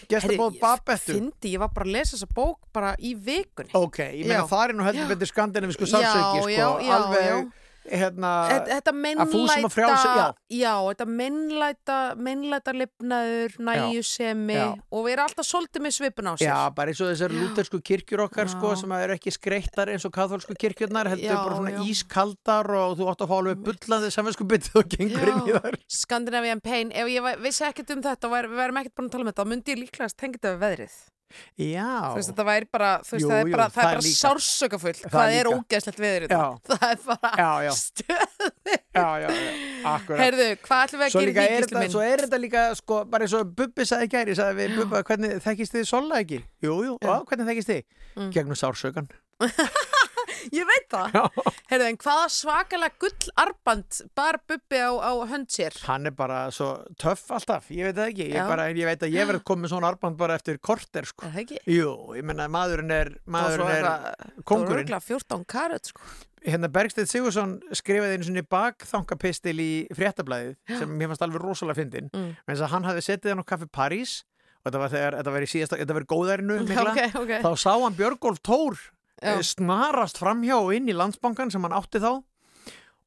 [0.10, 1.14] Gestabóð Babettu?
[1.14, 4.64] Fyndi, ég var bara að lesa þessa bók bara í vikunni Ok, ég meina það
[4.70, 7.38] er nú heldur betur skandinavisku Já, sálsauki, sko, já, já, alveg, já.
[7.92, 8.72] Hérna, Þetta-
[9.74, 10.28] frjálsum, já.
[10.28, 14.58] mennlæta Já, þetta mennlæta mennlæta lifnaður, næjusemi
[14.92, 16.48] og við erum alltaf svolítið með svipun á sér.
[16.48, 20.12] Já, bara eins og þessar lútersku kirkjur okkar, sko, sem eru ekki skreittar eins og
[20.16, 24.48] katholsku kirkjurnar, heldur Já, bara svona ískaldar og þú átt að fá alveg bullandi samvinsku
[24.48, 25.78] byttið og gengur inn í þar.
[25.88, 29.12] Scandinavian Pain, ef ég væ- vissi ekkert um þetta og við værum ekkert búin að
[29.12, 30.98] tala um þetta, þá myndi ég líklegast tengja þetta við veðrið.
[31.60, 33.84] Já, Þú veist, þetta væri bara, þú veist, Jú, það er jú, bara, það það
[33.84, 34.20] er bara líka.
[34.22, 36.44] sársökafull, Það hvað er ógeðslegt veðrið Já.
[36.68, 37.74] Það er bara Já, já.
[38.98, 39.28] já, já,
[39.92, 40.22] akkurat.
[40.24, 43.28] Heyrðu, hvað ætlum við að gera í því, þetta, svo er þetta líka, sko, bara
[43.28, 46.42] eins og Bubbi sagði gæri, sagði við Bubba, hvernig þekkist þið Sola ekki?
[46.64, 47.84] Jú, jú, á, hvernig þekkist þið?
[48.18, 48.32] Mm.
[48.38, 49.12] Gegnum sársökan.
[50.54, 51.16] Ég veit það.
[51.18, 51.54] Já.
[51.72, 55.76] Heyrðu, en hvaða svakalega gullarband bar Bubbi á, á hönd sér?
[55.88, 56.70] Hann er bara svo
[57.02, 58.48] töff alltaf, ég veit það ekki, ég, Já.
[58.48, 61.26] bara, ég veit að ég verð komið svona arband bara eftir korter, sko.
[61.28, 61.60] Er það ekki?
[61.78, 64.70] Jú, ég menna maðurinn er, Það maðurinn er eitthvað- Það kongurinn.
[64.70, 66.02] var örgulega 14 karat, sko.
[66.48, 72.10] Hérna Bergstedt Sigursson skrifaði einu svona bakþangapistil í fréttablaðið sem mér fannst alveg rosalega fyndin.
[72.14, 72.36] Mm.
[72.48, 72.54] Mm.
[72.56, 74.24] að hann hafði setið hann á kaffi París
[74.64, 76.94] og þetta var þegar, þetta var í síðasta, þetta var í góðærinu mikla.
[76.94, 77.34] Ok, ok.
[77.44, 78.78] Þá sá hann Björgólf Tór
[79.22, 79.34] Já.
[79.38, 82.12] eh, snarast framhjá og inn í landsbankan sem hann átti þá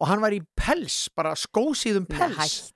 [0.00, 2.72] og hann var í pels, bara skósíðum pels.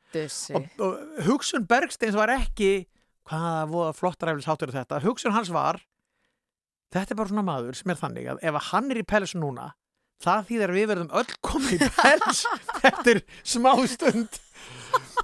[0.55, 2.85] Og, og hugsun Bergsteins var ekki
[3.27, 5.81] hvaða voða flottaræflis háttur er þetta hugsun hans var
[6.95, 9.73] þetta er bara svona maður sem er þannig að ef hann er í pels núna
[10.23, 12.45] það þýðir að við verðum öll komið í pels
[12.87, 14.39] eftir smá stund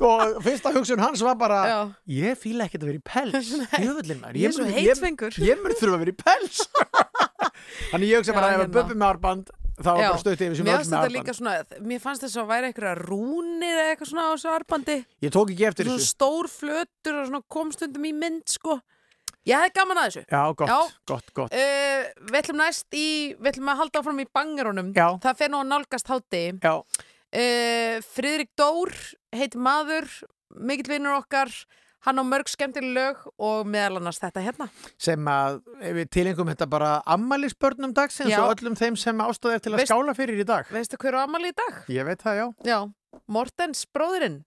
[0.03, 1.79] og fyrsta hugsun hans var bara Já.
[2.17, 3.53] ég fíla ekkert að vera í pels
[3.85, 5.37] jöfullin maður, Ég er svo heitfengur.
[5.39, 6.65] ég, ég þurfa að vera í pels
[7.93, 8.77] þannig ég hugsa bara ef að hérna.
[8.77, 11.55] Bubbi með árband þá var bara stöttið yfir sem öll með árband svona,
[11.91, 14.97] mér fannst þess að væri eitthvað rúnir eða eitthvað svona á þessu arbandi.
[15.25, 18.81] ég tók ekki eftir þessu stór flötur og komstundum í mynd, sko.
[19.49, 20.23] Ég hefði gaman að þessu.
[20.29, 20.81] já, gott, Já.
[21.09, 23.07] gott, gott Uh, við ætlum næst í,
[23.41, 24.91] við ætlum að halda áfram í bangerunum.
[24.93, 25.07] Já.
[25.25, 26.43] Það fer nú að nálgast hátti.
[26.61, 26.75] já,
[27.31, 28.91] Uh, Friðrik Dór
[29.33, 30.09] heit maður,
[30.59, 31.47] mikill vinnur okkar,
[32.07, 34.69] hann á mörg skemmtileg lög og meðal annars þetta hérna.
[34.99, 35.61] sem að
[36.11, 38.41] tilengum þetta bara ammælisbörnum dagsins Já.
[38.45, 40.67] og öllum þeim sem ástöðir til að Veist- skála fyrir í dag.
[40.71, 41.85] Veistu hver á amali í dag?
[41.89, 42.47] Ég veit það, já.
[42.65, 42.79] Já,
[43.29, 44.43] Mortens bróðurinn.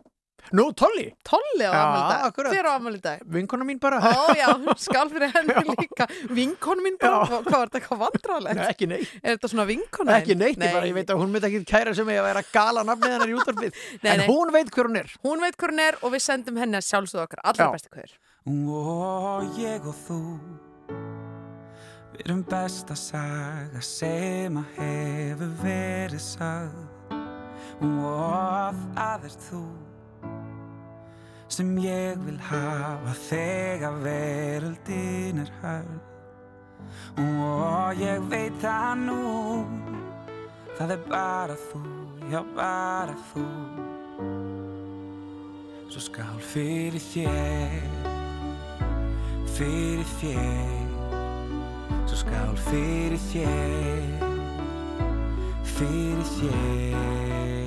[0.52, 2.24] Nú, Tolli, Tolli á Já, amali í dag.
[2.28, 2.52] akkurat.
[2.53, 3.22] Hver á amali í dag?
[3.26, 3.99] vinkona mín bara.
[4.03, 4.48] Ó já,
[4.78, 6.07] skál fyrir henni líka.
[6.30, 7.40] Vinkonu mín bara, Já.
[7.45, 8.60] hvað var þetta eitthvað vandrarlegt?
[8.60, 9.14] Nei, ekki neitt.
[9.24, 10.18] Er þetta svona vinkona?
[10.20, 12.44] Ekki neitt, ég bara, ég veit að hún myndi ekki kæra sem ég að vera
[12.53, 13.80] gala nafnið hennar í útarpið.
[14.03, 14.28] Nei, En nei.
[14.28, 15.15] hún veit hver hún er.
[15.24, 17.41] Hún veit hver hún er og við sendum henni að sjálfsögðu okkar.
[17.49, 17.72] Allra Já.
[17.78, 18.14] bestu hver.
[18.44, 20.20] Og ég og þú
[22.14, 26.84] Við erum besta saga sem að hefur verið sagð
[27.82, 29.61] Og það er þú
[31.54, 36.14] sem ég vil hafa þegar veröldin er hörð
[37.22, 39.20] Og ég veit það nú
[40.74, 41.82] Það er bara þú,
[42.32, 43.44] já bara þú.
[45.94, 47.76] Svo skál fyrir þér
[49.54, 50.74] fyrir þér.
[52.08, 54.26] Svo skál fyrir þér
[55.76, 57.62] Fyrir þér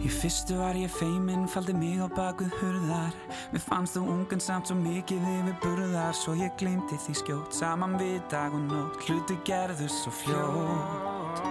[0.00, 3.12] Í fyrstu var ég feiminn, faldi mig á bakuð hurðar.
[3.52, 7.98] Mér fannst þú ungan samt svo mikið yfir burðar Svo ég gleymdi því skjótt, saman
[8.00, 8.96] við dag og nótt.
[9.04, 11.44] Hluti gerðu svo fljótt.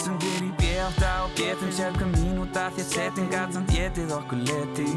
[0.00, 4.16] Sem við í B8 og getum sér hver mínúta Því að setting gat samt getið
[4.16, 4.88] okkur leti.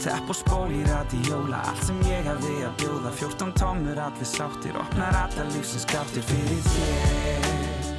[0.00, 3.16] Tepp og spól í radíóla Allt sem ég hefði að bjóða.
[3.20, 7.96] 14 tómur, allir sáttir Opnar allar lífsins gáttir fyrir þér.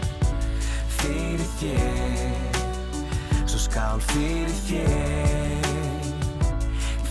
[1.00, 2.49] Fyrir þér
[3.60, 5.66] Svo skál fyrir þér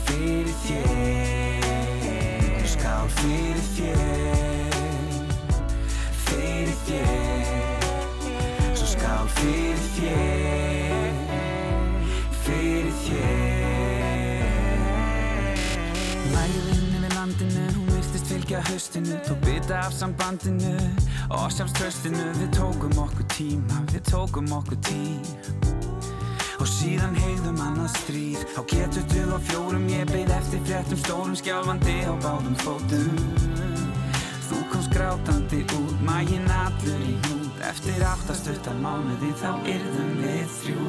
[0.07, 2.07] Fyrir þér.
[2.65, 4.73] Skál fyrir þér
[6.25, 7.85] Fyrir þér.
[8.73, 11.13] Svo skál fyrir þér
[12.47, 14.49] Fyrir þér.
[16.33, 19.21] Lægðin yfir landinu, hún virtist fylgja haustinu.
[19.29, 20.73] Tók bita af sambandinu
[21.29, 25.21] og sjálfströstinu Við tókum okkur tíma, við tókum okkur tím
[26.69, 28.41] Og síðan heigðum annað stríð.
[28.53, 33.23] Á getutuð og fjórum ég beið eftir fréttum stórum skjálfandi á báðum fótum.
[34.51, 37.63] Þú komst grátandi út, maginn allur í hnút.
[37.71, 40.85] Eftir áttastuttan mánuði þá yrðum við þrjú.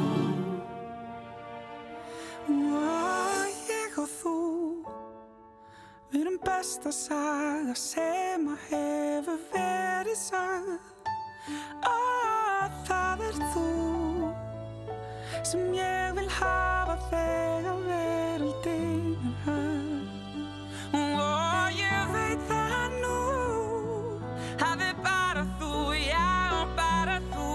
[2.50, 4.36] Og ég og þú
[6.12, 10.76] Við erum besta saga sem að hefur verið sagð
[11.88, 14.09] Og það er þú
[15.50, 23.16] sem ég vil hafa þegar veröldin er höf og ég veit það nú
[24.62, 25.74] hafi bara þú,
[26.04, 26.30] já
[26.78, 27.50] bara þú.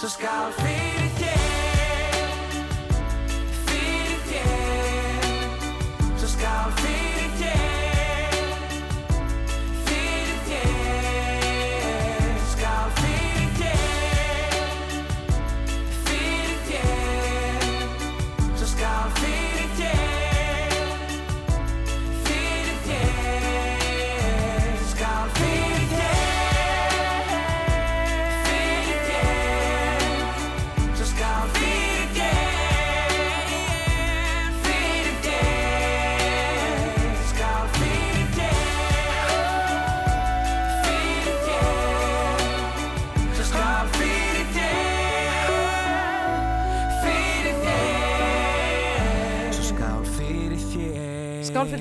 [0.00, 0.85] Svo skál fyrir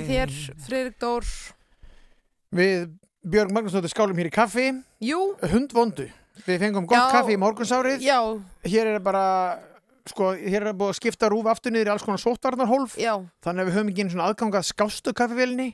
[0.02, 1.30] fyrir þér, Friðrik Dór.
[2.56, 2.84] Við
[3.26, 4.68] Björg Magnúsdóttir skálum hér í kaffi.
[5.02, 6.10] Jú, Hundvondu.
[6.46, 7.12] Við fengum gott Já.
[7.16, 8.04] kaffi í morgunsárið.
[8.04, 8.20] Já,
[8.68, 9.24] Hér er bara
[10.06, 13.64] sko, hér er búið að skipta rúf aftur niður í alls konar sótvarnarhólf já, þannig
[13.64, 15.72] að við höfum ekki einu svona aðgangað skástu kaffivélinni.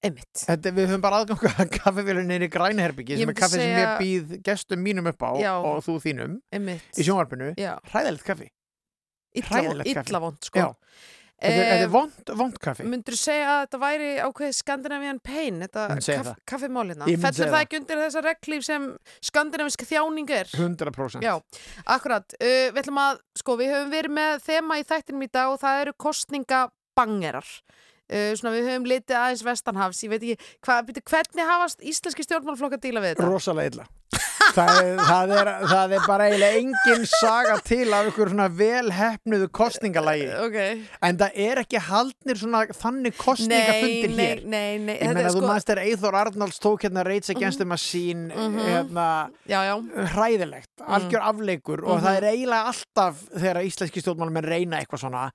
[0.00, 0.30] Einmitt.
[0.46, 4.00] Þetta, við höfum bara aðgangað kaffivélinni niður í grænaherbyggi sem er kaffi sem segja- ég
[4.00, 5.52] býð gestum mínum upp á Já.
[5.60, 6.86] og þú þínum Einmitt.
[6.96, 7.50] í sjónvarpinu.
[7.60, 8.48] Já, hræðilegt kaffi.
[9.36, 10.08] Illa, hræðilegt kaffi.
[10.14, 10.58] illa vond sko.
[10.58, 10.68] Já.
[11.40, 15.60] Þetta er, er vond, vond kaffi Myndur þú segja að þetta væri ákveðið Scandinavian Pain,
[15.64, 17.06] þetta kaff, kaffimálina?
[17.08, 17.64] Myndi Fellur það það.
[17.64, 18.88] ekki undir þessa reglíf sem
[19.30, 20.52] skandinavisk þjáning er?
[20.52, 21.32] 100% Já,
[21.96, 22.36] akkurat.
[22.36, 25.62] Uh, við ætlum að, sko, við höfum verið með þema í þættinum í dag og
[25.64, 27.54] það eru kostningabangerar.
[28.10, 32.26] Uh, svona við höfum litið aðeins vestanhafs, ég veit ekki, hva, byrju, hvernig hafast íslenski
[32.26, 33.32] stjórnmálflokk að díla við þetta?
[33.32, 33.88] rosalega illa
[34.54, 39.48] það er, það, er, það er bara eiginlega engin saga til af ykkur svona velhefnuðu
[39.54, 40.56] kostningalagi Ok.
[41.08, 45.30] en það er ekki haldnir svona þannig kostningafundir nei, hér nei, nei, ég meina er
[45.34, 48.58] þú sko- mannst er Eithor Arnalds tók hérna Rage Against the Machine Mhm.
[48.66, 49.08] hérna
[49.48, 49.76] Já, já.
[50.14, 50.86] hræðilegt, Mm.
[50.94, 52.04] algjör afleikur og Mhm.
[52.06, 55.30] það er eiginlega alltaf þegar íslenski stjórnmálum reyna eitthvað svona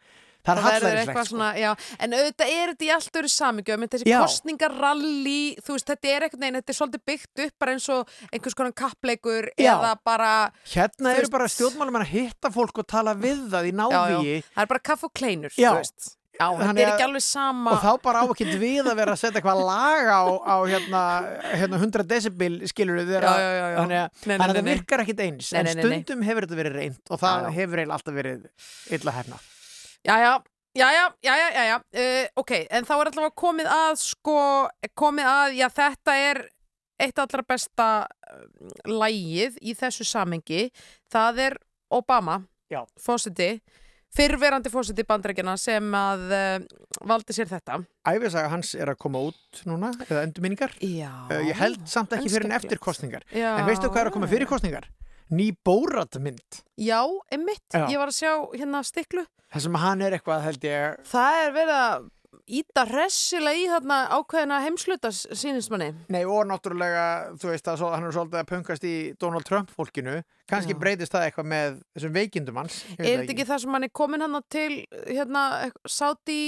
[0.45, 1.25] það er hallærislegt sko.
[1.31, 1.69] svona, já,
[1.99, 6.27] en auðvitað er þetta í allt öru samingjöf, menn þessi kostningaralli, þú veist, þetta er
[6.27, 9.71] eitthvað neginn, þetta er svolítið byggt upp bara eins og einhvers konar kappleikur Já.
[9.75, 10.33] eða bara,
[10.73, 14.71] hérna eru bara stjórnmálum að hitta fólk og tala við það í návíi það er
[14.75, 16.15] bara kaff og kleinur, þú veist.
[16.35, 17.71] Já, þetta er ekki alveg sama.
[17.71, 21.01] og þá bara á ekki við að vera að setja eitthvað lag á, á hérna,
[21.55, 23.31] hérna 100 decibel skilur við já.
[23.79, 25.85] þannig að, það virkar ekkit eins Nei, en nei, nei, nei.
[25.85, 28.47] stundum hefur þetta verið reynd og það hefur eiginlega alltaf verið
[28.99, 29.39] illa hefna
[30.75, 34.39] Já, já, já, já, uh, ok, en þá er alltaf komið að, sko,
[34.99, 36.41] komið að, já, þetta er
[36.99, 38.43] eitt allra besta uh,
[38.91, 40.67] lægið í þessu samengi,
[41.11, 41.57] það er
[41.95, 42.41] Obama,
[42.99, 43.61] fósiti,
[44.15, 46.57] fyrrverandi fósiti bandrækjana sem að uh,
[47.07, 47.79] valdi sér þetta.
[48.11, 50.75] Æfisaga hans er að koma út núna eða endurminningar.
[51.31, 54.17] Uh, ég held samt ekki fyrir en eftir kostningar Já, en veistu hvað er að
[54.19, 54.91] koma fyrir kostningar?
[55.31, 57.87] Ný bóratmynd Já, einmitt, Já.
[57.89, 59.25] ég var að sjá hérna stiklu.
[59.53, 60.99] Þar sem hann er eitthvað held ég.
[61.07, 62.11] Það er verið að
[62.45, 65.87] íta hressilega í þarna ákveðina heimsluta sínist manni.
[66.13, 67.05] Nei, og náttúrulega,
[67.41, 70.19] þú veist að hann er svolítið að punkast í Donald Trump fólkinu
[70.49, 70.79] kannski Já.
[70.83, 72.83] breytist það eitthvað með þessum veikindum hans.
[72.99, 73.47] Er það þetta ekki.
[73.49, 74.71] það sem hann er komin hann til
[75.07, 75.45] hérna,
[75.89, 76.39] sáti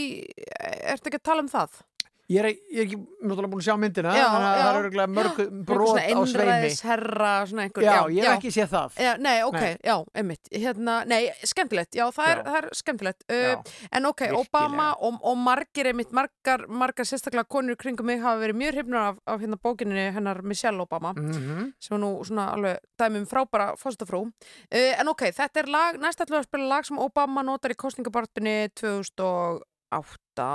[0.60, 1.82] ertu ekki að tala um það?
[2.28, 4.64] Ég er, ég er ekki náttúrulega búin að sjá myndina Já, þannig að já.
[4.64, 5.38] það er örgulega mörg
[5.70, 9.56] brot á sveimi herra, svona einhver Já, ég hef ekki séð það Já, nei, ok,
[9.56, 9.78] Nei.
[9.88, 12.44] já, einmitt hérna, Nei, skemmtilegt, já, það, Er, Já.
[12.50, 14.42] það er skemmtilegt Já, uh, En ok, virkilega.
[14.44, 19.08] Obama og, og margir einmitt, margar, margar sérstaklega konur kringum mig hafa verið mjög hrifnar
[19.14, 21.72] af, af hérna bókinni hennar Michelle Obama Mhm.
[21.80, 25.96] sem var nú svona alveg dæmi um frábæra fórstafrú uh, En ok, þetta er lag,
[26.04, 30.52] næst ætlum við að spila lag sem Obama notar í kostningabartinni 2008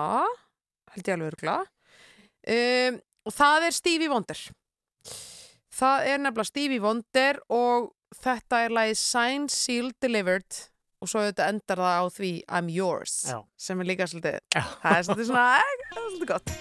[0.94, 4.42] held ég alveg örgla um, og það er Stevie Wonder
[5.72, 7.90] það er nefnilega Stevie Wonder og
[8.22, 10.60] þetta er lagið Signed, Sealed, Delivered
[11.02, 13.40] og svo þetta endar það á því I'm Yours Já.
[13.58, 14.62] sem er líka svolítið Já.
[14.84, 16.54] það er svolítið svona það er svolítið gott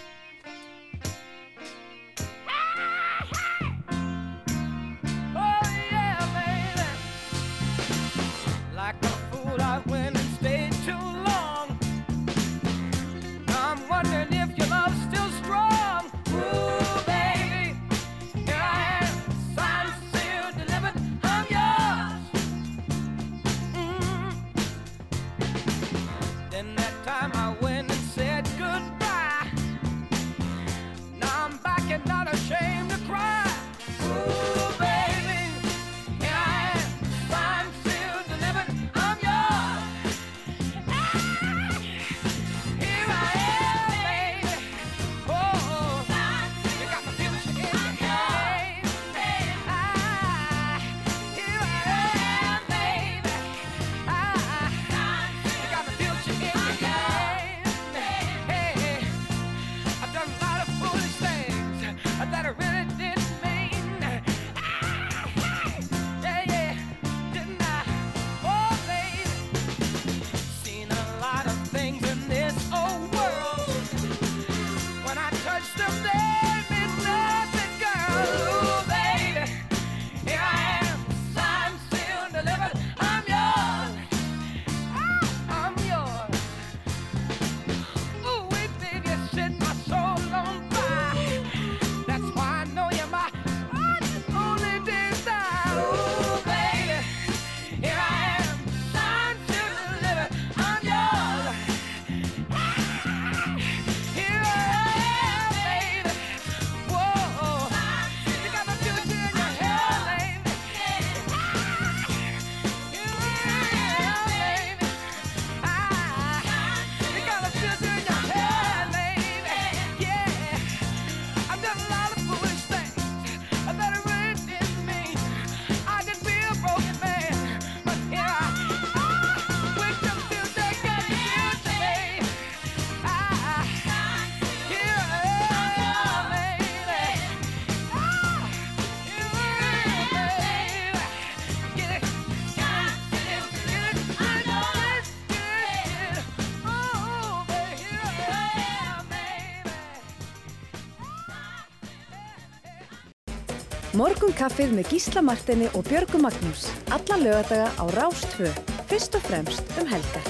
[154.02, 156.64] Morgun kaffið með Gísla Martini og Björgu Magnús.
[156.90, 158.48] Alla lögadaga á Rástfö.
[158.90, 160.26] Fyrst og fremst um helgar.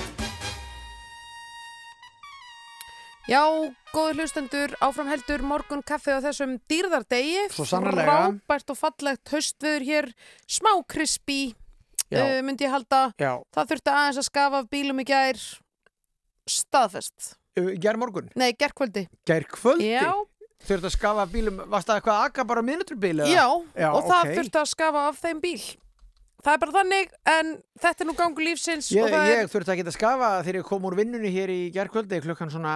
[3.32, 3.40] Já,
[3.94, 7.46] góður hlustendur, áfram heldur morgun kaffi á þessum dýrðardegi.
[7.56, 8.18] Svo sannarlega.
[8.42, 10.10] Frábært og fallegt haustviður hér,
[10.52, 11.54] smá krispi,
[12.12, 12.26] Já.
[12.26, 13.14] uh, myndi ég halda.
[13.22, 15.40] Já, Það þurfti aðeins að skafa af bílum í gær,
[16.50, 17.38] staðfest.
[17.56, 19.08] gær morgun, Nei, gerkvöldi.
[19.24, 20.12] gær kvöldi Já,
[20.68, 23.16] Þurftu að skafa bílum, varst það eitthvað að akka bara mínúturbíl?
[23.20, 23.30] eða?
[23.32, 23.46] já,
[23.82, 24.36] Já, og það ok.
[24.38, 25.64] þurfti að skafa af þeim bíl.
[26.42, 27.50] Það er bara þannig, en
[27.82, 29.50] þetta er nú gangu lífsins Ég, ég er...
[29.52, 32.76] þurfti ekki að skafa þegar ég kom úr vinnunni hér í gærkvöldi klukkan svona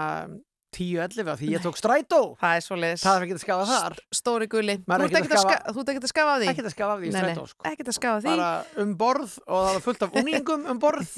[0.76, 2.20] 10-11 af því ég tók strætó.
[2.42, 3.04] Það er svo leiðis.
[3.06, 3.98] Það er ekki að skafa þar.
[4.20, 4.76] Stóri gulli.
[4.84, 6.50] Þú er ert ekkert að, að ekkert að skafa af því?
[6.52, 7.46] Ekki að skafa af því strætó.
[7.52, 7.68] Sko.
[7.72, 8.34] ekkert að skafa af því.
[8.36, 11.16] Bara um borð og það var fullt af unglingum um borð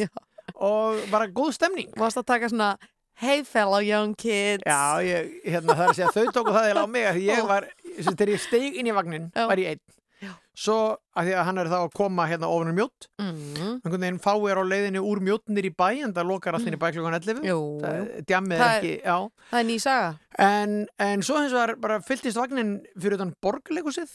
[0.56, 1.90] og bara góð stemning.
[1.98, 2.70] Varst að taka svona
[3.18, 6.84] Hey fellow young kids Já, ég, hérna það er að segja þau tóku það eða
[6.86, 7.66] á mig að ég var,
[7.98, 9.46] þegar ég steig inn í vagnin Já.
[9.50, 9.84] var ég einn.
[10.58, 10.78] Svo
[11.18, 13.82] að því að hann er þá að koma hérna ofan um mjótt mm.
[13.86, 16.88] einhvern veginn fáir á leiðinni úr mjótnir í bæ en það lokar allir í bæ
[16.96, 18.08] klukkan 11 Jú, Það-
[18.58, 18.94] Það ekki,
[19.52, 20.10] Það er ný saga.
[20.38, 24.12] En, en svo hins vegar bara fylltist vagnin fyrir utan borgarleikusið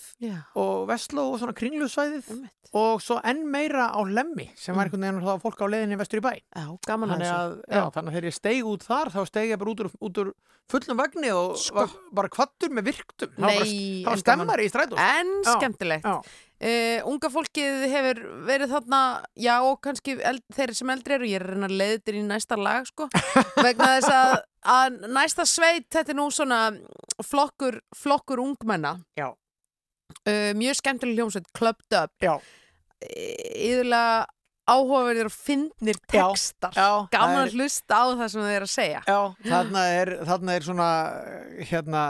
[0.58, 2.70] og Vestló og svona kringlusvæðið einmitt.
[2.78, 6.22] og svo enn meira á Lemmi sem var einhvern veginn þá fólk á leiðinni vestur
[6.22, 6.32] í bæ.
[6.38, 9.84] Já, gaman að þannig að, þegar ég steig út þar þá steig ég bara út
[9.86, 10.32] úr, út úr
[10.70, 11.82] fullum vagni og Sko.
[11.82, 13.32] var bara kvattur með virktum.
[13.42, 14.98] Nei, það var stemmari í strætó.
[15.02, 16.06] En skemmtilegt.
[16.62, 18.98] Uh, unga fólkið hefur verið þarna
[19.34, 22.22] já og kannski eld, þeir sem eldri eru ég er reyna að leiða þetta í
[22.28, 23.08] næsta lag sko
[23.66, 24.34] vegna þess að,
[24.70, 26.60] að næsta sveit þetta er nú svona
[27.26, 28.94] flokkur, flokkur ungmenna.
[29.18, 32.14] Uh, mjög skemmtileg hljómsveit Clubbed Up.
[33.02, 34.28] Yðurlega
[34.72, 36.72] áhugaverðir og fyndnir Já, textar.
[36.76, 39.02] Já, gaman að hlusta á það sem þeir eru að segja.
[39.06, 40.88] Já, þarna er, þarna er svona
[41.70, 42.02] hérna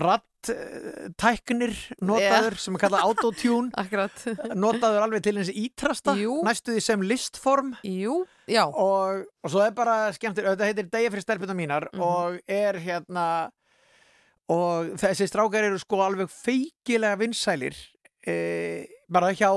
[0.00, 1.74] ratt-tæknir
[2.06, 3.70] notaður sem er kallað autotune.
[4.64, 6.38] Notaður alveg til eins ítrasta Jú.
[6.46, 7.72] næstu því sem listform.
[7.86, 8.20] Jú,
[8.50, 8.64] já.
[8.68, 12.02] Og, og svo er bara skemmtir þetta heitir Degja fyrir stelpuna mínar Mhm.
[12.04, 13.26] og er hérna
[14.50, 17.76] og þessi strákar eru sko alveg feikilega vinsælir
[18.26, 19.52] e, bara hjá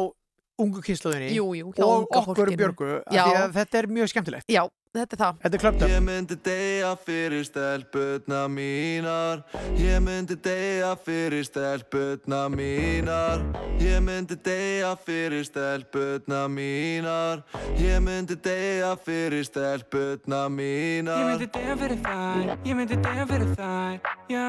[0.61, 2.53] ungu kynsluðinni og okkur.
[2.53, 3.23] Björgu af Já.
[3.25, 4.45] því að þetta er mjög skemmtilegt.
[4.51, 4.63] Já,
[4.93, 5.39] þetta er það.
[5.43, 9.43] Þetta er klöpt upp Ég myndi deyja fyrir stelputna mínar.
[9.81, 13.45] Ég myndi deyja fyrir stelputna mínar.
[13.81, 17.43] Ég myndi deyja fyrir stelputna mínar.
[17.81, 23.53] Ég myndi deyja fyrir stelputna Ég mínar myndi deyja fyrir þær, ég myndi deyja fyrir
[23.57, 24.45] þær, já.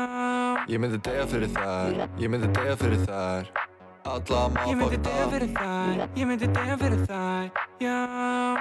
[0.68, 2.02] Ég myndi deyja fyrir þær.
[2.20, 3.73] Ég myndi deyja fyrir þær
[4.05, 7.47] Ég myndi motherfucker fyrir þær, ég myndi deyja fyrir þær,
[7.81, 7.94] já.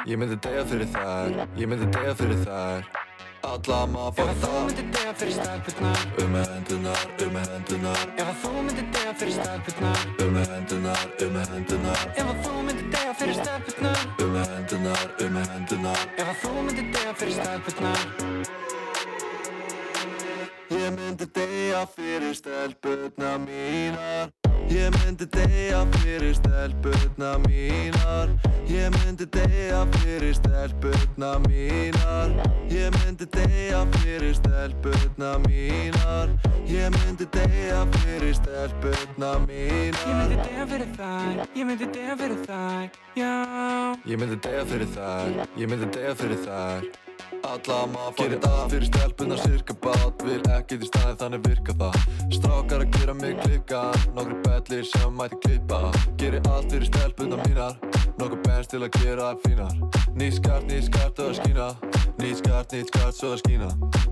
[0.08, 1.34] Ég myndi deyja fyrir þær.
[1.60, 2.86] Ég myndi deyja fyrir þær.
[3.44, 6.04] Alla Ef að þú myndi deyja fyrir stelpurnar.
[6.24, 10.06] Um hendunar, um hendunar Ef að þú myndi deyja fyrir stelpurnar.
[10.24, 14.06] Um hendunar, um hendunar Ef að þú myndi deyja fyrir stelpurnar.
[14.24, 18.08] Um hendunar, um hendunar Ef að þú myndi deyja fyrir stelpurnar.
[20.72, 28.30] Ég myndi deyja fyrir stelpurna mínar Ég myndi deyja fyrir stelpurna mínar.
[28.68, 32.32] Ég myndi deyja fyrir stelpurna mínar.
[32.72, 36.30] Ég myndi deyja fyrir stelpurna mínar.
[36.68, 39.32] Ég myndi deyja fyrir stelpurna
[40.08, 43.34] Ég mínar myndi deyja fyrir þær, ég myndi deyja fyrir þær, já.
[44.08, 45.48] Ég myndi deyja fyrir þær.
[45.60, 47.03] Ég myndi deyja fyrir þær
[47.44, 50.24] Alla maður Gerir allt fyrir stelpuna cirka bát.
[50.28, 51.98] Vil ekki til staði þannig virka það.
[52.38, 53.82] Strákar að gera mig klikka
[54.16, 55.80] Nokkri bellir sem mæti klippa.
[56.22, 57.78] Gerir allt fyrir stelpuna mínar.
[58.20, 59.74] Nokkur bens til að gera það fínar.
[60.14, 61.70] Nýtt skart, nýtt skart og að skína.
[62.22, 63.70] Nýtt skart, nýtt skart svo að skína.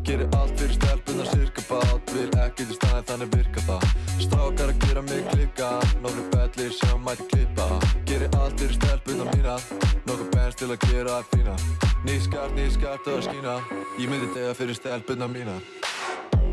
[0.07, 2.14] Gerir allt fyrir stelpuna cirka bát.
[2.15, 3.85] Vil ekki til staði þannig virka það.
[4.26, 5.69] Strákar að gera mig klikka
[6.02, 7.69] Nokkri bellir sem mæti klippa.
[8.10, 9.69] Gerir allt fyrir stelpuna mínar.
[10.10, 11.65] Nokkur bens til að gera það fínar.
[12.02, 13.56] Nýtt skart, nýtt skart og að skína
[14.00, 15.62] Ég myndi deyja fyrir stelpuna mínar.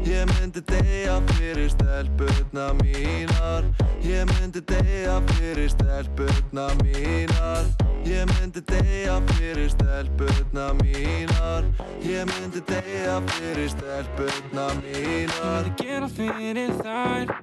[0.09, 3.65] Ég myndi deyja fyrir stelpurna mínar.
[4.03, 7.65] Ég myndi deyja fyrir stelpurna mínar.
[8.05, 11.65] Ég myndi deyja fyrir stelpurna mínar.
[12.03, 17.35] Ég myndi deyja fyrir stelpurna Ég mínar myndi gera fyrir þær.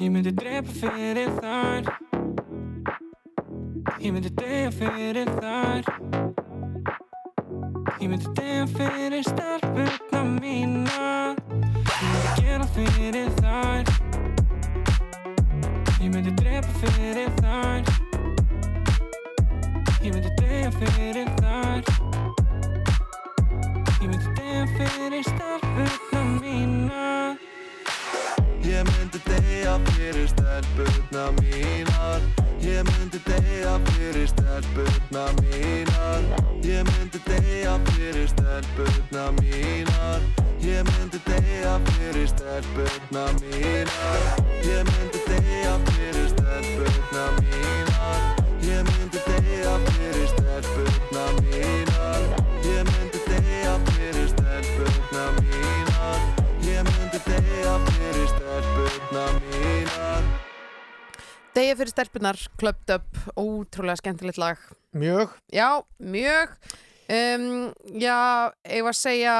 [0.00, 1.94] Ég myndi drepa fyrir þær.
[4.00, 6.45] Ég myndi deyja fyrir þær
[8.00, 11.36] Ég myndi deyja fyrir stelpurna mínar.
[12.02, 13.84] Ég myndi gera fyrir þær.
[16.02, 17.82] Ég myndi drepa fyrir þær.
[20.02, 21.82] Ég myndi deyja fyrir þær.
[24.02, 27.55] Ég myndi deyja fyrir stelpurna mínar
[28.76, 32.20] Ég myndi deyja fyrir stelpurna mínar.
[32.60, 36.22] Ég myndi deyja fyrir stelpurna mínar.
[36.62, 40.20] Ég myndi deyja fyrir stelpurna mínar.
[40.60, 44.20] Ég myndi deyja fyrir stelpurna mínar.
[44.72, 48.20] Ég myndi deyja fyrir stelpurna mínar.
[48.60, 51.95] Ég myndi deyja fyrir stelpurna mínar
[59.06, 60.24] stelpurna mínar
[61.54, 64.58] Degja fyrir stelpunar, Clubbed Up, ótrúlega skemmtilegt lag.
[64.92, 66.50] Mjög Já, mjög.
[67.08, 69.36] Um, já, ég var að segja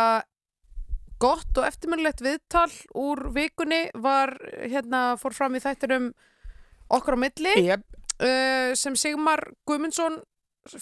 [1.20, 4.32] gott og eftirminnlegt viðtal úr vikunni var
[4.62, 6.12] hérna, fór fram í þættinum
[6.88, 7.84] okkur á milli yep.
[8.22, 10.22] uh, sem Sigmar Guðmundsson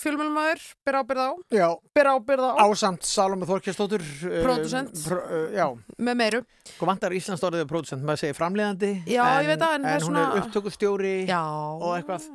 [0.01, 1.67] fjölmjölmaður, ber ábyrð á, Já,
[1.97, 4.93] ber ábyrð á, ásamt Salome Þorkjastóttur uh, Pródúsent.
[5.05, 5.67] pr uh, Já,
[5.99, 6.41] með meiru.
[6.79, 10.07] hvað vantar Íslands orðið pródusent, maður segir framleiðandi Já, en, ég veit það, en er
[10.09, 11.41] hún er upptökustjóri Já.
[11.45, 12.29] og eitthvað.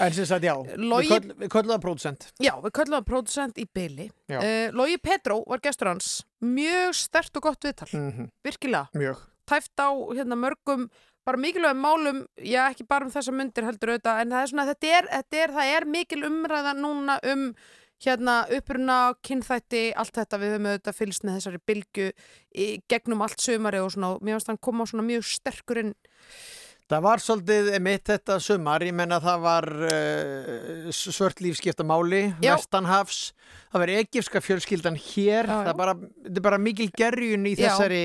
[0.00, 3.08] En sem sagt, já, Logi- við, köll, við köllum það pródusent Já, við köllum það
[3.10, 4.06] pródusent í byli.
[4.32, 8.88] Uh, Logi Petró var gestur hans, mjög stert og gott viðtal, mm virkilega.
[8.96, 9.26] Mjög.
[9.50, 10.84] Tæft á hérna mörgum,
[11.30, 14.70] bara mikilvægum málum, já ekki bara um þessa myndir heldur auðvitað, en það er svona,
[14.72, 17.52] þetta er, þetta er, það er mikil umræða núna um
[18.00, 18.96] hérna uppruna,
[19.26, 22.08] kynþætti, allt þetta, við höfum auðvitað fylgst með þessari bylgu
[22.56, 25.94] í gegnum allt sömari og svona, mér finnst hann koma svona mjög sterkur inn.
[26.90, 32.56] Það var svolítið mitt þetta sumar, ég menna það var uh, svört lífskipta máli, Já.
[32.56, 33.20] vestanhafs,
[33.70, 35.60] það var egifska fjölskyldan hér, Já, já.
[35.60, 35.94] það er bara,
[36.48, 38.02] bara mikil gerjun í þessari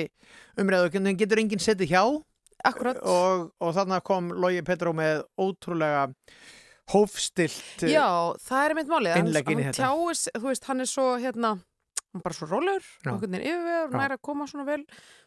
[0.61, 2.03] umræðu, en getur enginn setið hjá
[2.69, 2.99] Akkurat.
[3.03, 6.07] og, og þannig kom Logi Petró með ótrúlega
[6.93, 8.07] hófstilt eh, Já,
[8.45, 9.15] það er mitt málið.
[9.15, 9.87] Hann, innlegg inn í hann þetta.
[9.89, 12.59] tjáis, þú veist, hann er svo, hérna, hann er bara svo Já.
[12.59, 13.97] einhvern veginn yfirvegur, Já.
[14.01, 14.83] næra að koma svona vel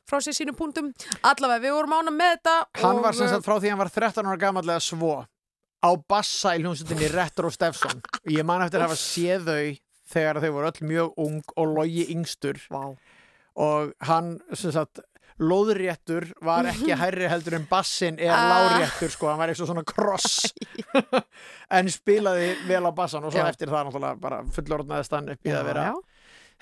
[0.09, 0.93] frá sér sínum punktum.
[1.23, 2.55] Allavega, við vorum ána með þetta.
[2.85, 5.19] Hann var sem sagt frá því hann var 13 ára gamallega svo
[5.79, 9.77] á bassa í hljómsveitinni Retro Stefson ég man eftir að hafa séð þau
[10.09, 12.83] þegar þau voru öll mjög ung og logi yngstur Vá.
[13.59, 15.03] og hann sem sagt
[15.39, 18.49] lóðréttur var ekki hærri heldur en bassin er Ah.
[18.53, 20.53] láréttur sko, hann var eitthvað svona kross
[21.79, 23.49] en spilaði vel á bassan og svo Já.
[23.53, 25.95] eftir það náttúrulega bara fullorðnaðist hann upp í Já, að vera já.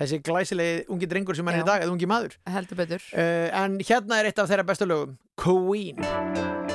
[0.02, 2.36] þessi glæsilegi ungi drengur sem hann er í dag, eða ungi maður
[3.16, 6.65] uh, en hérna er eitt af þeirra bestu lögum Queen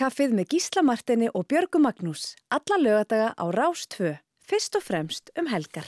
[0.00, 2.34] Morgun kaffið með Gísla Martini og Björgu Magnús.
[2.48, 4.14] Alla lögadaga á Rás 2.
[4.48, 5.84] Fyrst og fremst um helgar.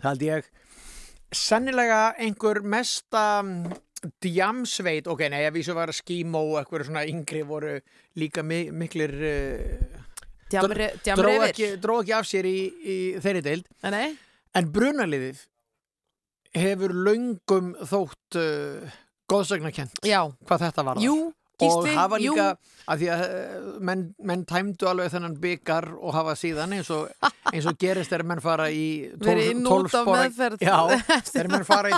[0.00, 0.50] Það held ég
[1.32, 3.72] sennilega einhver mesta mm,
[4.20, 7.78] djamsveit, ok, nei, að vísu var skímó og eitthvað svona yngri voru
[8.20, 9.98] líka mi miklir uh,
[10.50, 11.48] Djamre- dró djamrefir.
[11.48, 14.10] ekki, dró ekki af sér í, í þeirri deild Nei.
[14.58, 15.44] en brunaliðið
[16.52, 18.96] hefur löngum þótt uh,
[19.30, 20.26] góðsagnakent Já.
[20.44, 22.34] hvað þetta var Jú, og Gísli, hafa jú.
[22.34, 22.48] líka
[22.90, 27.10] að því að eh, menn, menn tæmdu alveg þennan byggar og hafa síðan eins og,
[27.54, 28.88] eins og gerist þegar menn fara í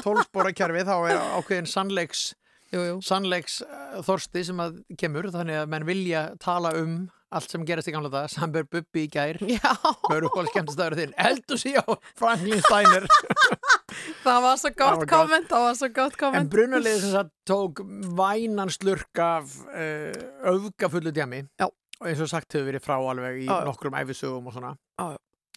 [0.04, 2.28] tólspora kerfi þá er ákveðin sannleiks
[2.72, 3.00] jú, jú.
[3.04, 7.02] sannleiks uh, þorsti sem að kemur þannig að menn vilja tala um
[7.32, 9.72] allt sem gerist í gamla dag, Samber Bubbi í gær Já.
[10.10, 13.06] Hör upp á Franklin Steiner
[14.24, 16.50] Það var svo gott komment, það var svo gott En komment.
[16.52, 17.82] brunaliðið sem sagt tók
[18.18, 20.12] vænan slurk af uh,
[20.52, 21.68] öfgafullu djami Já.
[21.68, 23.58] og eins og sagt hefur verið frá alveg í Já.
[23.68, 25.12] nokkrum æfisögum og svona Já.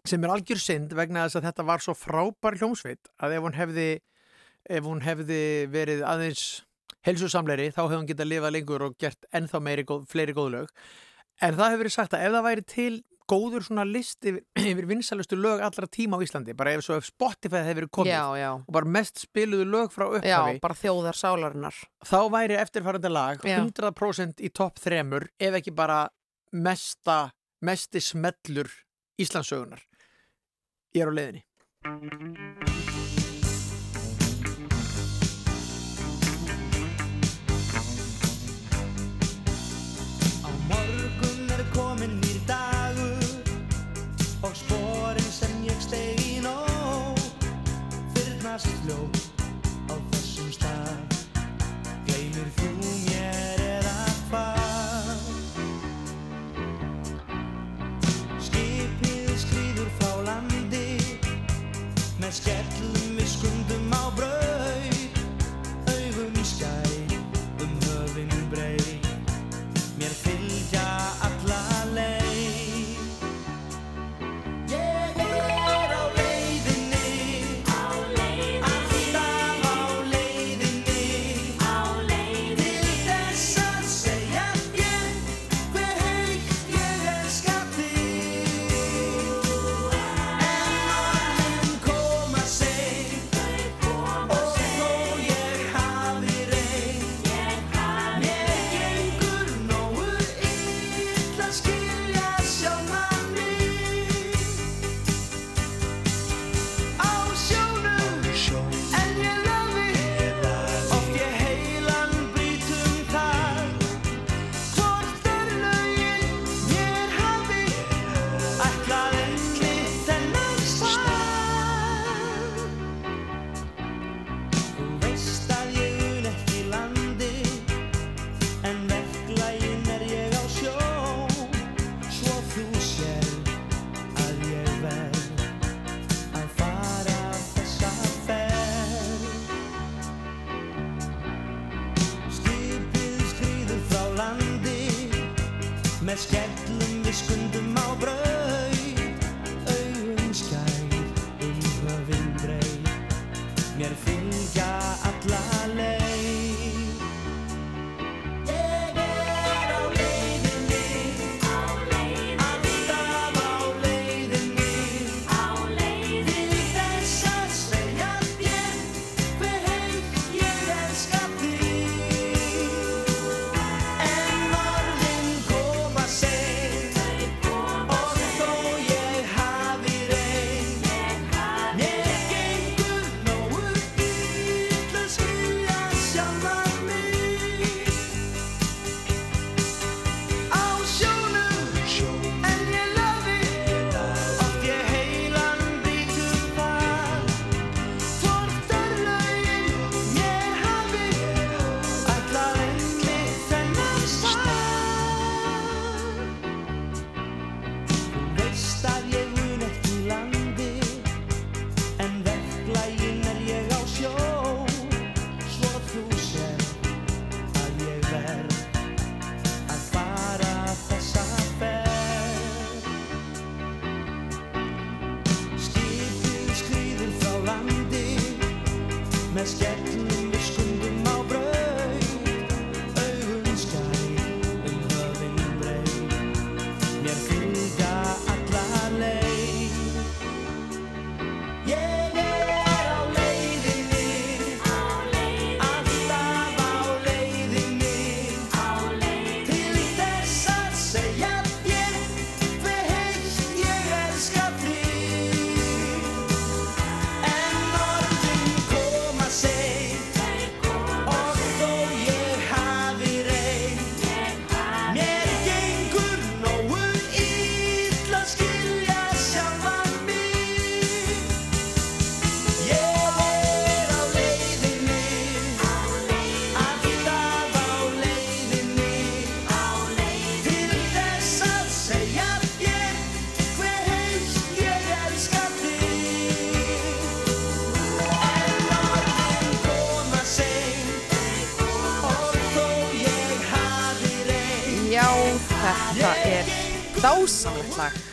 [0.05, 3.57] sem er algjör synd vegna þess að þetta var svo frábær hljómsveit að ef hún
[3.57, 3.89] hefði
[4.65, 5.41] ef hún hefði
[5.71, 6.45] verið aðeins
[7.05, 10.71] helsusamleiri þá hefði hún getað lifað lengur og gert ennþá meiri, góð, fleiri góðlög
[11.41, 12.93] en það hefur verið sagt að ef það væri til
[13.25, 17.07] góður svona list yfir, yfir vinsalustu lög allra tíma á Íslandi bara ef svo ef
[17.09, 18.51] Spotify hefði verið komið Já, já.
[18.61, 21.79] og bara mest spiluðu lög frá upphafi Já, bara þjóðar sálarinnar.
[22.05, 23.57] þá væri eftirfærandi lag Já.
[23.65, 26.03] 100% í topp þremur ef ekki bara
[26.53, 27.31] mesta
[27.65, 28.69] mesti smellur
[29.19, 29.81] Íslandsögunar
[30.95, 32.84] ég er á leiðinni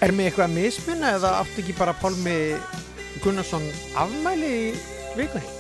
[0.03, 2.33] Er mig eitthvað að mismunna eða átti ekki bara Pálmi
[3.23, 3.63] Gunnarsson
[4.03, 4.63] afmæli í
[5.15, 5.51] vikunni?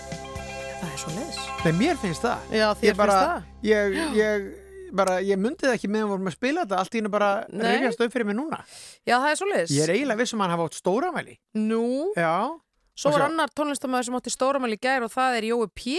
[0.80, 1.38] Það er svo leiðis.
[1.62, 2.48] Nei, mér finnst það.
[2.50, 3.44] Já, þér finnst það?
[3.68, 4.48] Ég, ég,
[4.98, 7.30] bara, ég myndi það ekki meðan við vorum að spila þetta, allt í hennu bara
[7.54, 8.58] reyfjast upp fyrir mig núna.
[9.06, 9.76] Já, það er svo leiðis.
[9.76, 11.38] Ég er eiginlega viss um að hann hafa átt stóramæli.
[11.62, 11.86] Nú,
[12.18, 12.34] Já.
[12.98, 15.96] svo var annar tónlistamæður sem átti stóramæli í gær og það er Jói P.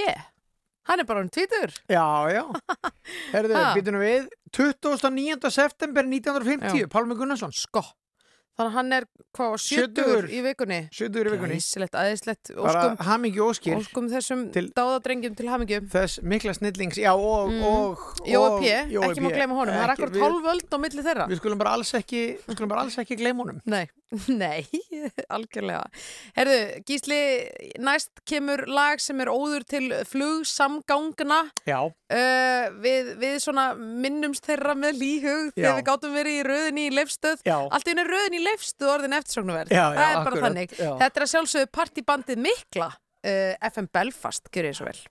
[0.91, 1.72] Hann er bara um tvítur.
[1.88, 2.44] Já, já.
[3.38, 5.48] Herðu, býtum við 29.
[5.48, 7.56] september 1950, Pálmi Gunnarsson.
[7.56, 7.88] Sko.
[8.53, 10.77] Þannig að hann er, hvað, 70 70 í vikunni.
[10.93, 11.55] 70 í vikunni.
[11.57, 12.51] Æsilegt, æðislegt.
[12.53, 13.80] Bara hamingi óskir.
[13.80, 15.88] óskum þessum Til- dáðadrengjum til hamingjum.
[15.89, 17.63] Þess mikla snillings, já, og, Mm.
[17.63, 18.69] og, og P.
[18.93, 19.31] Jói Ekki P.
[19.34, 19.73] gleyma honum.
[19.73, 21.27] Það er akkurat hálföld á milli þeirra.
[21.34, 23.59] Við skulum bara alls ekki, við skulum bara alls ekki gleyma honum.
[23.65, 23.88] Nei,
[24.27, 24.67] nei,
[25.35, 25.84] algjörlega.
[26.38, 27.19] Herðu, Gísli,
[27.81, 31.41] næst kemur lag sem er óður til flugsamgangna.
[31.65, 31.81] Já.
[32.13, 36.93] Uh, við, við svona minnumst þeirra með líhug þegar við gátum verið í röðinni í
[38.48, 39.74] leifstöð orðin eftirsóknuverð.
[39.74, 40.76] Það er bara akkurat, þannig.
[40.78, 40.91] já.
[41.02, 45.03] Þetta er að sjálfsögðu partibandið mikla uh, FM Belfast, gjör ég svo vel.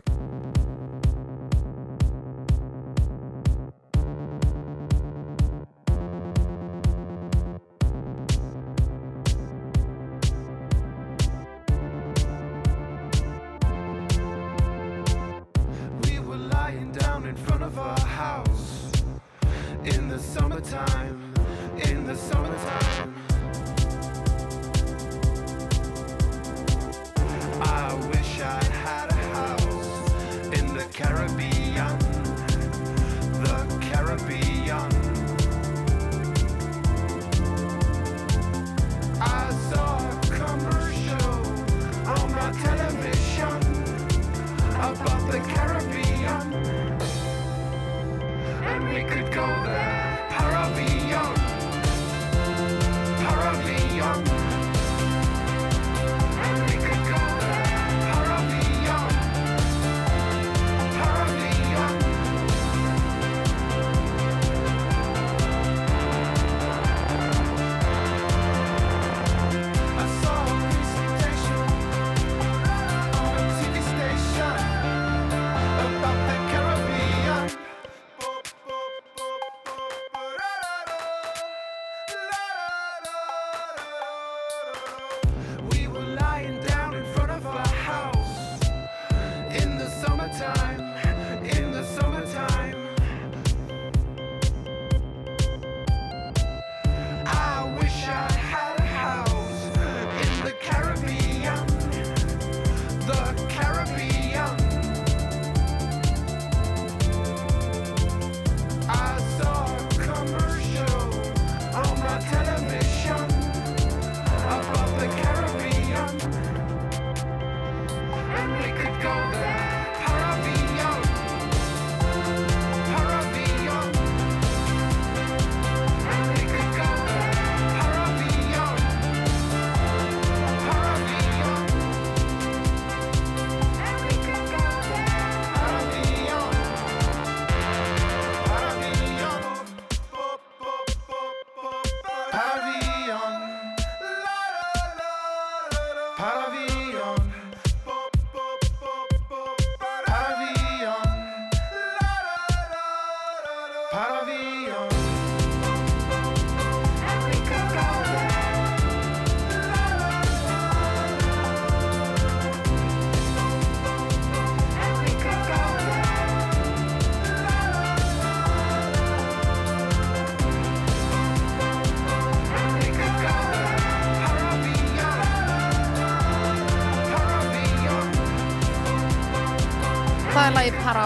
[16.04, 18.92] We were lying down in front of our house
[19.84, 21.32] in the summertime,
[21.88, 22.61] in the summertime.
[49.04, 49.91] Could go there,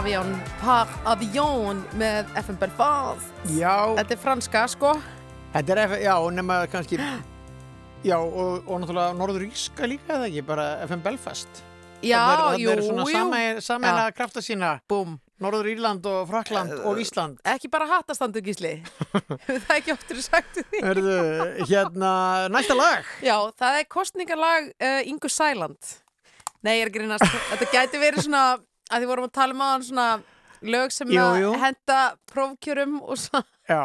[0.06, 3.30] lagi Paravion, Paravion með FM Belfast.
[3.50, 4.92] Þetta er franska, sko.
[5.54, 6.98] Þetta er, F- já, nema kannski,
[8.06, 11.62] já, og, og náttúrulega Norður Íska líka eða ekki, bara FM Belfast.
[12.06, 12.20] Já,
[12.54, 13.80] er- jú, jú.
[13.82, 14.12] Já.
[14.14, 14.76] krafta sína.
[14.88, 15.18] Búm.
[15.42, 17.40] Norður Írland og Frakland og Ísland.
[17.44, 18.78] Ekki bara hattastandu, Gísli.
[19.10, 20.62] það er ekki oftur sagt.
[20.80, 21.18] Hörðu,
[21.66, 23.04] hérna, næsta lag.
[23.26, 25.76] Já, það er kostningalag uh, Ingu Sæland.
[26.62, 27.36] Nei, ég er að grínast.
[27.50, 28.44] Þetta gæti verið svona,
[28.90, 30.08] að því vorum að tala um aðan svona
[30.66, 31.52] lög sem Jú, að jú.
[31.62, 32.00] henda
[32.32, 33.82] prófkjörum og svo, Já,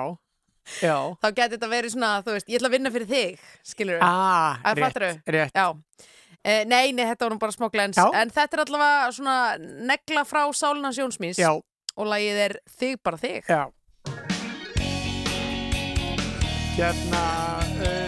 [0.82, 0.96] já.
[1.22, 3.40] þá gæti þetta verið svona, þú veist, ég ætla að vinna fyrir þig,
[3.74, 4.00] skilur.
[4.06, 5.02] Ah, Það rétt,
[5.36, 5.60] rétt.
[6.44, 7.54] Eh, nei, nei, þetta nú bara.
[7.54, 8.08] Já.
[8.18, 9.36] En þetta er allavega svona
[9.92, 11.38] negla frá Sálina Sjónsmís.
[11.38, 11.52] Já.
[11.98, 13.46] Og lagið er Þig bara þig.
[13.46, 13.68] Já.
[16.78, 18.01] Hérna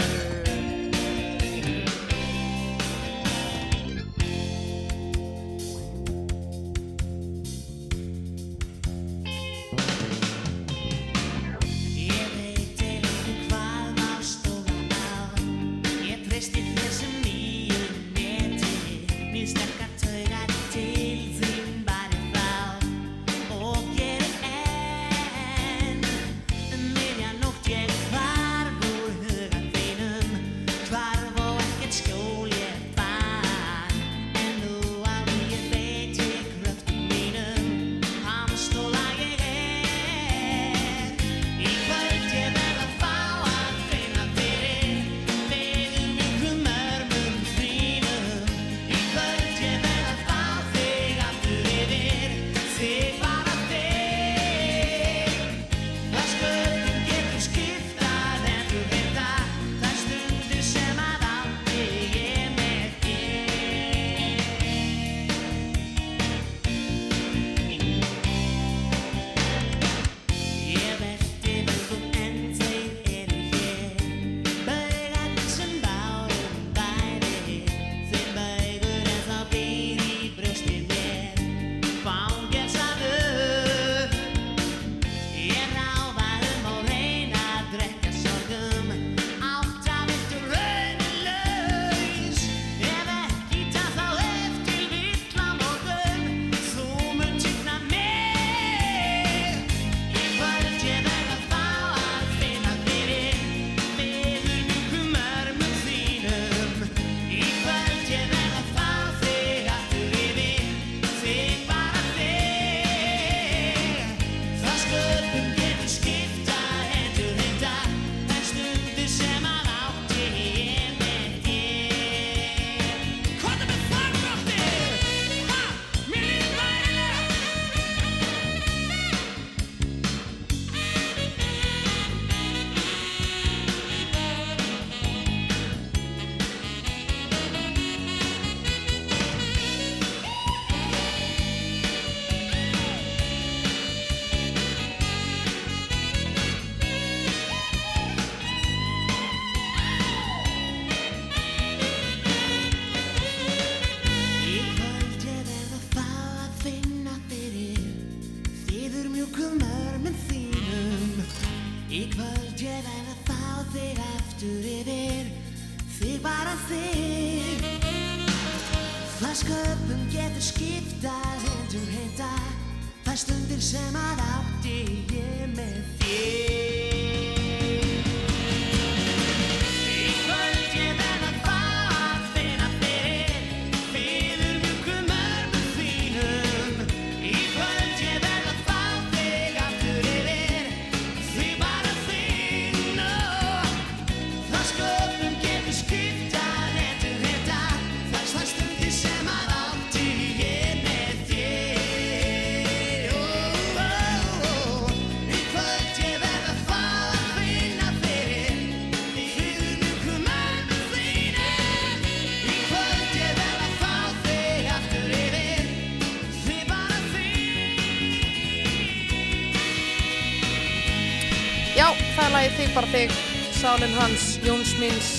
[222.74, 223.12] lagið þig bara þig,
[223.54, 225.10] Sálin Hans, Jóns Míns,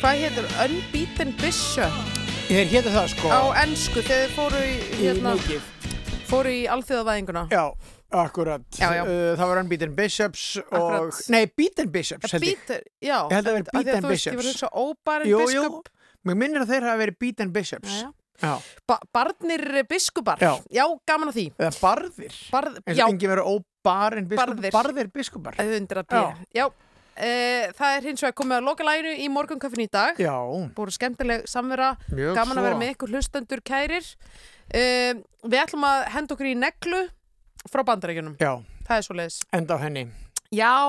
[0.00, 1.92] hvað hétur, Unbeaten Bishop?
[2.48, 3.28] Ég héti það sko.
[3.32, 5.62] Á ennsku þegar þið fóru í, í hérna, mikið.
[6.28, 7.42] fóru í alþjóðavæðinguna.
[7.50, 7.64] Já,
[8.14, 8.62] akkurat.
[8.78, 9.02] Já, já.
[9.02, 11.22] Uh, Það var Unbeaten Bishops og Akkurat.
[11.34, 12.54] Nei, Beaten Bishops held ég.
[12.54, 14.52] Beaten, já, Ég held að það veri Beaten þú veist, Ég var að Bishops.
[14.52, 14.70] hugsa
[15.30, 15.88] jú, biskup,
[16.24, 17.96] mér minnir að þeir hafa verið Beaten Bishops.
[18.04, 18.12] Já,
[18.86, 20.58] ba barnir biskupar, Já.
[21.06, 21.44] gaman að því.
[21.58, 26.02] eða barðir Barð, já, og engi verið óbarinn biskupar Barðir.
[26.04, 26.34] Bíða.
[26.54, 26.66] Já,
[27.16, 27.30] e,
[27.78, 30.18] það er hins vegar komið að loka læginu í morgunkaffin í dag.
[30.18, 30.34] Já,
[30.74, 34.10] Búru skemmtileg samvera, mjög gaman að vera með ykkur hlustendur kærir.
[34.74, 37.06] E, við ætlum að henda okkur í neglu
[37.70, 38.36] frá bandaríkjunum.
[38.40, 39.40] Já, Það er svo leiðis.
[39.56, 40.08] enda á henni
[40.54, 40.86] Já,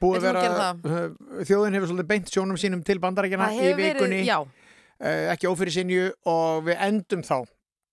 [0.00, 4.20] Búið vera, gera uh, þjóðin hefur svolítið beint sjónum sínum til bandarækjana það í vikunni
[4.22, 4.61] verið, já, uh,
[5.02, 7.38] ekki ófyrir sinju og við endum þá.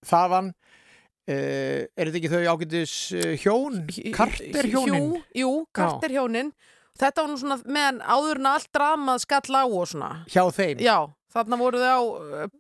[0.10, 3.80] Þaðan uh, er þetta ekki þau ágætis uh, hjón,
[4.16, 6.52] karter hjónin Jú, jú karter hjónin.
[7.00, 10.12] Þetta var nú svona meðan áður en allt dramað skall á og svona.
[10.28, 10.82] hjá þeim?
[10.84, 10.98] Já,
[11.32, 12.02] þarna voru þau á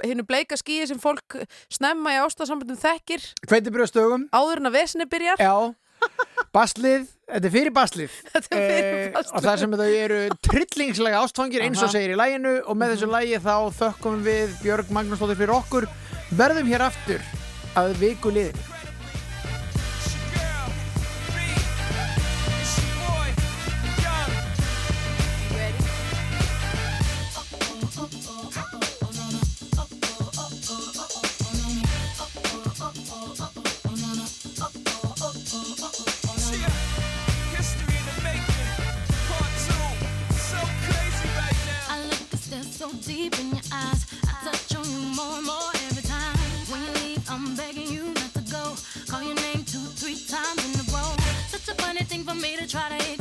[0.06, 3.26] hinnu bleika skíi sem fólk snemma í ástasambundum þekkir.
[3.50, 5.44] Hveitibrjóðstögum áður en að vesinni byrjar.
[5.44, 5.76] Já,
[6.56, 11.22] Baslið, þetta er fyrir baslið Þetta er fyrir Eh, og það sem þau eru trillingslega
[11.24, 15.40] ástfangir eins og segir í læginu og með þessu lægi þá þökkum við Björg Magnúsdóttir
[15.40, 15.88] fyrir okkur.
[16.40, 17.24] Verðum hér aftur
[17.80, 18.79] að viku liðin
[43.06, 44.06] deep in your eyes.
[44.24, 46.38] I touch on you more and more every time.
[46.70, 48.76] When you leave, I'm begging you not to go.
[49.08, 51.16] Call your name two, three times in a row.
[51.48, 53.19] Such a funny thing for me to try to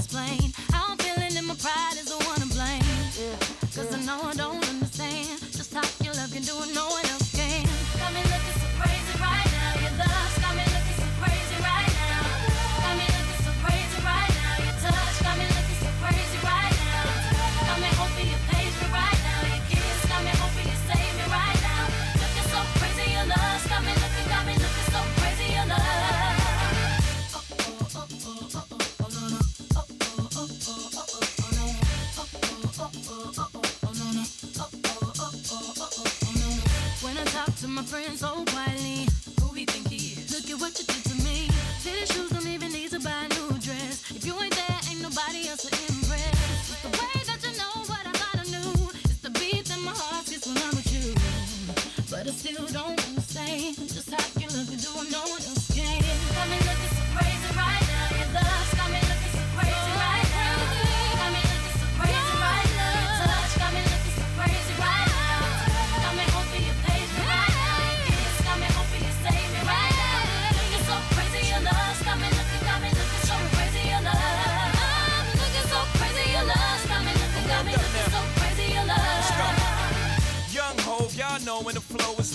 [37.68, 39.06] to my friends so quietly,
[39.40, 40.32] who he think he is?
[40.32, 41.48] Look at what you did to me.
[41.80, 44.10] Fitted shoes don't even need to buy a new dress.
[44.10, 44.57] If you ain't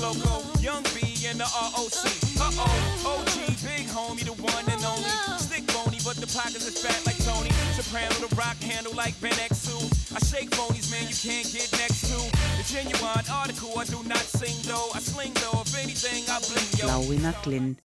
[0.03, 0.43] loco.
[0.59, 2.03] Young B and the ROC.
[2.35, 5.09] Uh oh, OG, big homie, the one and only.
[5.39, 7.49] Stick bony, but the pockets fat like Tony.
[7.79, 9.71] Soprano, the rock handle like Ben X2.
[10.15, 10.51] I shake
[10.91, 12.19] man, you can't get next to.
[12.59, 14.91] The genuine article, I do not sing though.
[14.93, 17.77] I sling though, if anything, I bling yo.